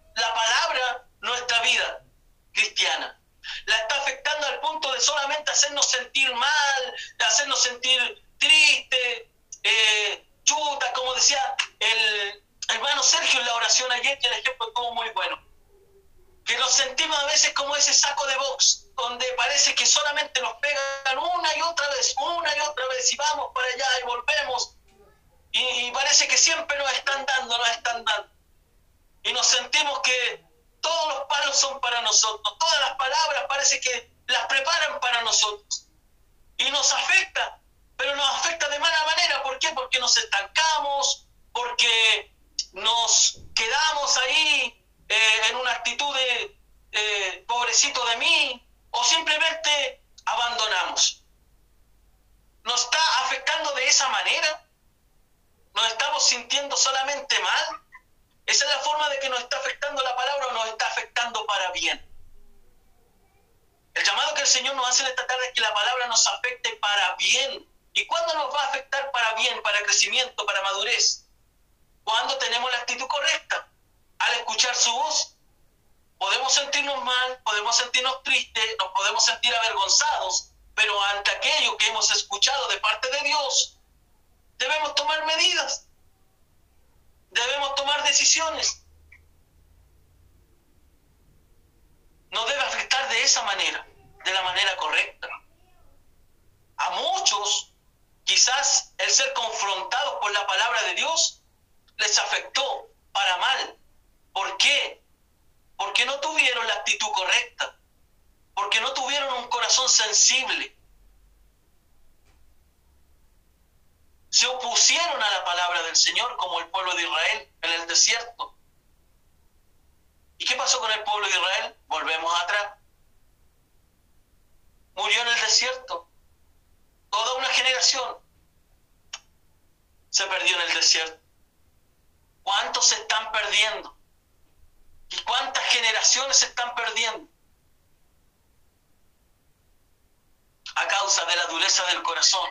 [141.58, 142.48] dureza del corazón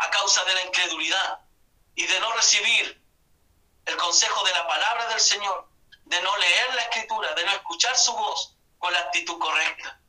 [0.00, 1.40] a causa de la incredulidad
[1.94, 3.00] y de no recibir
[3.86, 5.68] el consejo de la palabra del Señor,
[6.04, 10.00] de no leer la escritura, de no escuchar su voz con la actitud correcta.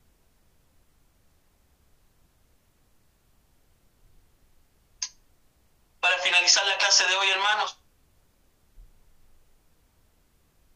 [5.99, 7.77] Para finalizar la clase de hoy, hermanos,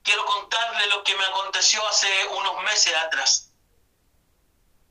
[0.03, 3.51] quiero contarle lo que me aconteció hace unos meses atrás.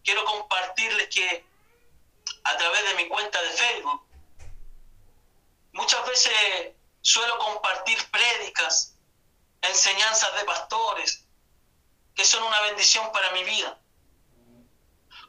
[0.02, 1.53] Quiero compartirles que
[2.44, 4.06] a través de mi cuenta de Facebook.
[5.72, 6.32] Muchas veces
[7.00, 8.96] suelo compartir prédicas,
[9.62, 11.24] enseñanzas de pastores,
[12.14, 13.78] que son una bendición para mi vida.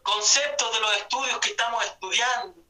[0.04, 2.62] Conceptos de los estudios que estamos estudiando,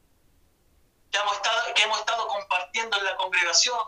[1.10, 3.78] que hemos estado, que hemos estado compartiendo en la congregación.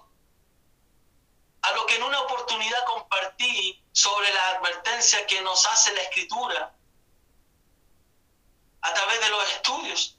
[1.63, 6.75] A lo que en una oportunidad compartí sobre la advertencia que nos hace la escritura
[8.83, 10.18] a través de los estudios.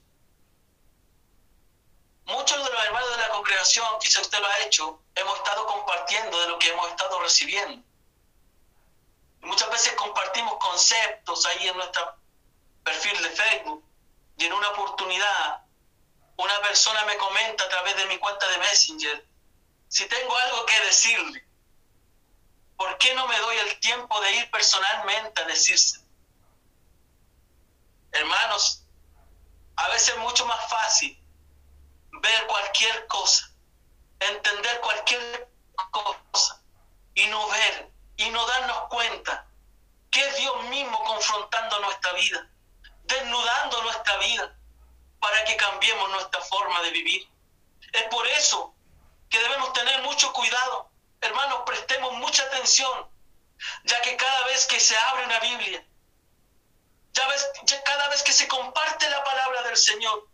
[2.30, 6.40] Muchos de los hermanos de la congregación, quizá usted lo ha hecho, hemos estado compartiendo
[6.40, 7.84] de lo que hemos estado recibiendo.
[9.40, 12.14] muchas veces compartimos conceptos ahí en nuestro
[12.84, 13.84] perfil de Facebook
[14.36, 15.62] y en una oportunidad
[16.36, 19.26] una persona me comenta a través de mi cuenta de Messenger
[19.88, 21.44] si tengo algo que decirle.
[22.76, 26.00] ¿Por qué no me doy el tiempo de ir personalmente a decirse?
[28.12, 28.84] Hermanos,
[29.76, 31.19] a veces es mucho más fácil
[32.20, 33.50] ver cualquier cosa,
[34.20, 35.48] entender cualquier
[35.90, 36.62] cosa
[37.14, 39.46] y no ver y no darnos cuenta
[40.10, 42.48] que es Dios mismo confrontando nuestra vida,
[43.04, 44.56] desnudando nuestra vida
[45.20, 47.28] para que cambiemos nuestra forma de vivir.
[47.92, 48.74] Es por eso
[49.28, 50.90] que debemos tener mucho cuidado.
[51.20, 53.08] Hermanos, prestemos mucha atención,
[53.84, 55.86] ya que cada vez que se abre una Biblia,
[57.12, 60.29] ya, cada vez que se comparte la palabra del Señor,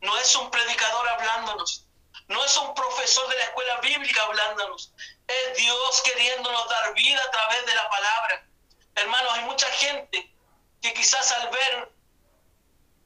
[0.00, 1.86] no es un predicador hablándonos,
[2.28, 4.92] no es un profesor de la escuela bíblica hablándonos,
[5.26, 8.46] es Dios queriéndonos dar vida a través de la palabra.
[8.94, 10.32] Hermanos, hay mucha gente
[10.80, 11.92] que quizás al ver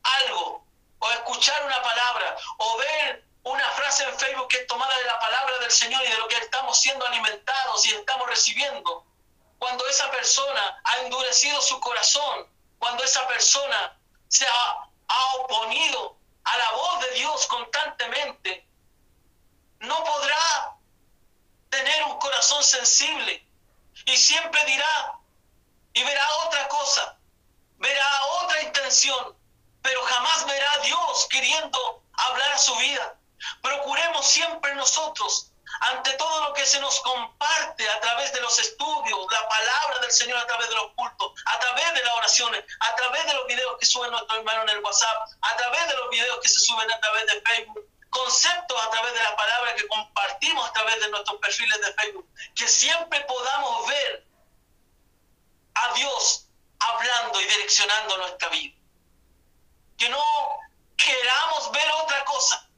[0.03, 0.67] algo
[0.99, 5.19] o escuchar una palabra o ver una frase en Facebook que es tomada de la
[5.19, 9.07] palabra del Señor y de lo que estamos siendo alimentados y estamos recibiendo.
[9.59, 12.47] Cuando esa persona ha endurecido su corazón,
[12.79, 13.99] cuando esa persona
[14.29, 18.67] se ha, ha oponido a la voz de Dios constantemente,
[19.81, 20.77] no podrá
[21.69, 23.47] tener un corazón sensible
[24.07, 25.19] y siempre dirá
[25.93, 27.19] y verá otra cosa,
[27.79, 29.37] verá otra intención,
[29.83, 33.17] pero jamás verá a Dios queriendo hablar a su vida.
[33.63, 35.50] Procuremos siempre nosotros,
[35.81, 40.13] ante todo lo que se nos comparte a través de los estudios, la palabra del
[40.13, 43.47] Señor a través de los cultos, a través de las oraciones, a través de los
[43.47, 46.61] videos que suben nuestros hermanos en el WhatsApp, a través de los videos que se
[46.61, 51.01] suben a través de Facebook, conceptos a través de la palabra que compartimos a través
[51.01, 54.27] de nuestros perfiles de Facebook, que siempre podamos ver
[55.75, 56.47] a Dios
[56.79, 58.77] hablando y direccionando nuestra vida.
[59.97, 60.23] Que no
[60.97, 62.70] queramos ver otra cosa,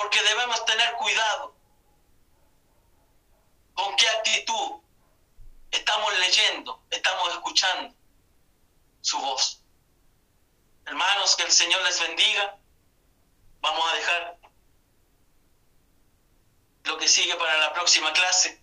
[0.00, 1.54] porque debemos tener cuidado
[3.74, 4.80] con qué actitud
[5.70, 7.94] estamos leyendo, estamos escuchando
[9.02, 9.60] su voz.
[10.86, 12.56] Hermanos, que el Señor les bendiga.
[13.60, 14.38] Vamos a dejar
[16.84, 18.58] lo que sigue para la próxima clase,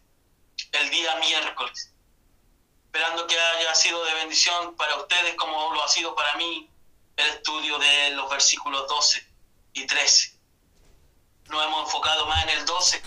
[0.72, 1.94] el día miércoles.
[2.86, 6.68] Esperando que haya sido de bendición para ustedes como lo ha sido para mí
[7.16, 9.24] el estudio de los versículos 12
[9.74, 10.37] y 13.
[11.50, 13.02] Nos hemos enfocado más en el 12,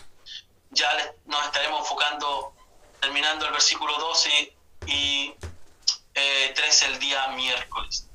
[0.71, 2.55] ya nos estaremos enfocando
[3.01, 4.57] terminando el versículo 12
[4.87, 8.07] y 13 eh, el día miércoles.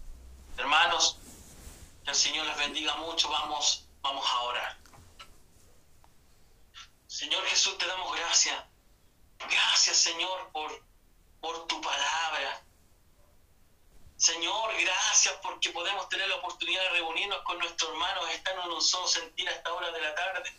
[0.57, 1.17] Hermanos,
[2.03, 3.29] que el Señor les bendiga mucho.
[3.29, 4.77] Vamos, vamos a orar.
[7.07, 8.63] Señor Jesús, te damos gracias.
[9.39, 10.83] Gracias, Señor, por,
[11.41, 12.64] por tu palabra.
[14.17, 18.81] Señor, gracias porque podemos tener la oportunidad de reunirnos con nuestros hermanos, estar en un
[18.81, 20.53] solo sentir a esta hora de la tarde.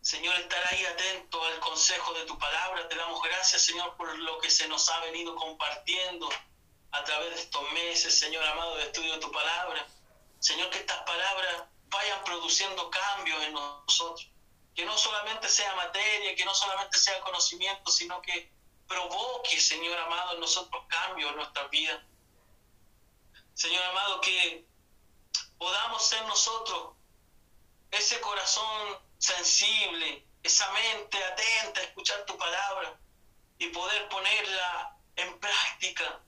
[0.00, 2.88] Señor, estar ahí atento al consejo de tu palabra.
[2.88, 6.28] Te damos gracias, Señor, por lo que se nos ha venido compartiendo
[6.92, 9.86] a través de estos meses, Señor amado, de estudio de tu palabra.
[10.40, 14.28] Señor, que estas palabras vayan produciendo cambios en nosotros.
[14.74, 18.50] Que no solamente sea materia, que no solamente sea conocimiento, sino que
[18.88, 22.02] provoque, Señor amado, en nosotros cambios en nuestras vidas.
[23.54, 24.66] Señor amado, que
[25.58, 26.96] podamos ser nosotros
[27.90, 32.98] ese corazón sensible, esa mente atenta a escuchar tu palabra
[33.58, 36.22] y poder ponerla en práctica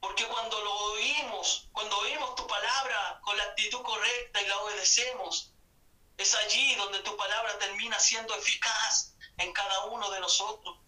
[0.00, 5.52] porque cuando lo oímos, cuando oímos tu palabra con la actitud correcta y la obedecemos,
[6.16, 10.78] es allí donde tu palabra termina siendo eficaz en cada uno de nosotros.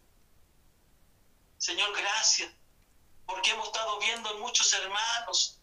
[1.58, 2.52] Señor, gracias,
[3.26, 5.59] porque hemos estado viendo muchos hermanos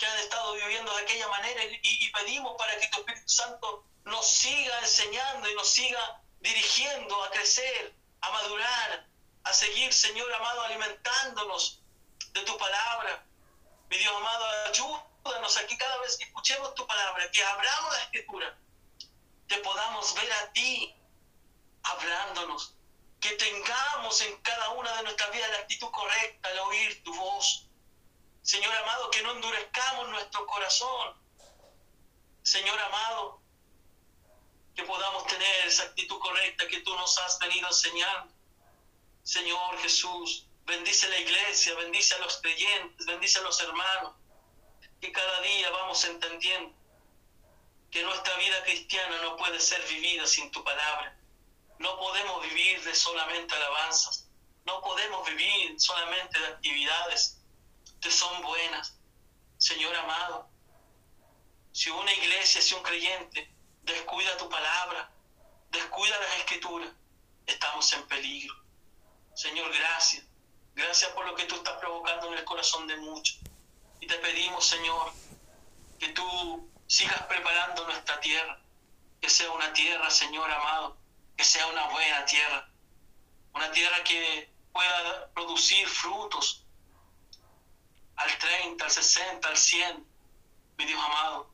[0.00, 3.84] que han estado viviendo de aquella manera y, y pedimos para que tu Espíritu Santo
[4.04, 9.06] nos siga enseñando y nos siga dirigiendo a crecer, a madurar,
[9.44, 11.82] a seguir, Señor amado, alimentándonos
[12.32, 13.26] de tu palabra.
[13.90, 18.58] Mi Dios amado, ayúdanos aquí cada vez que escuchemos tu palabra, que abramos la escritura,
[19.48, 20.94] te podamos ver a ti
[21.82, 22.74] hablándonos,
[23.20, 27.69] que tengamos en cada una de nuestras vidas la actitud correcta al oír tu voz.
[28.42, 31.16] Señor amado, que no endurezcamos nuestro corazón.
[32.42, 33.40] Señor amado,
[34.74, 38.32] que podamos tener esa actitud correcta que tú nos has venido enseñando.
[39.22, 44.14] Señor Jesús, Bendice la iglesia, bendice a los creyentes, bendice a los hermanos,
[45.00, 46.72] que cada día vamos entendiendo
[47.90, 51.18] que nuestra vida cristiana no puede ser vivida sin tu palabra.
[51.80, 54.28] No podemos vivir de solamente alabanzas,
[54.64, 57.39] no podemos vivir solamente de actividades
[58.00, 58.98] que son buenas.
[59.58, 60.48] Señor amado,
[61.72, 63.52] si una iglesia, si un creyente
[63.82, 65.12] descuida tu palabra,
[65.70, 66.90] descuida las escrituras,
[67.46, 68.54] estamos en peligro.
[69.34, 70.24] Señor, gracias
[70.74, 73.38] Gracias por lo que tú estás provocando en el corazón de muchos.
[74.00, 75.12] Y te pedimos, Señor,
[75.98, 78.58] que tú sigas preparando nuestra tierra,
[79.20, 80.96] que sea una tierra, Señor amado,
[81.36, 82.70] que sea una buena tierra,
[83.54, 86.64] una tierra que pueda producir frutos
[88.20, 90.06] al 30, al 60, al 100,
[90.78, 91.50] mi Dios amado,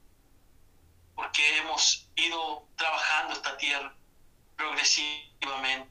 [1.14, 3.94] porque hemos ido trabajando esta tierra
[4.56, 5.88] progresivamente.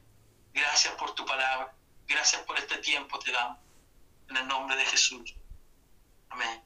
[0.52, 1.74] Gracias por tu palabra.
[2.06, 3.58] Gracias por este tiempo, te damos.
[4.28, 5.34] En el nombre de Jesús.
[6.30, 6.65] Amén.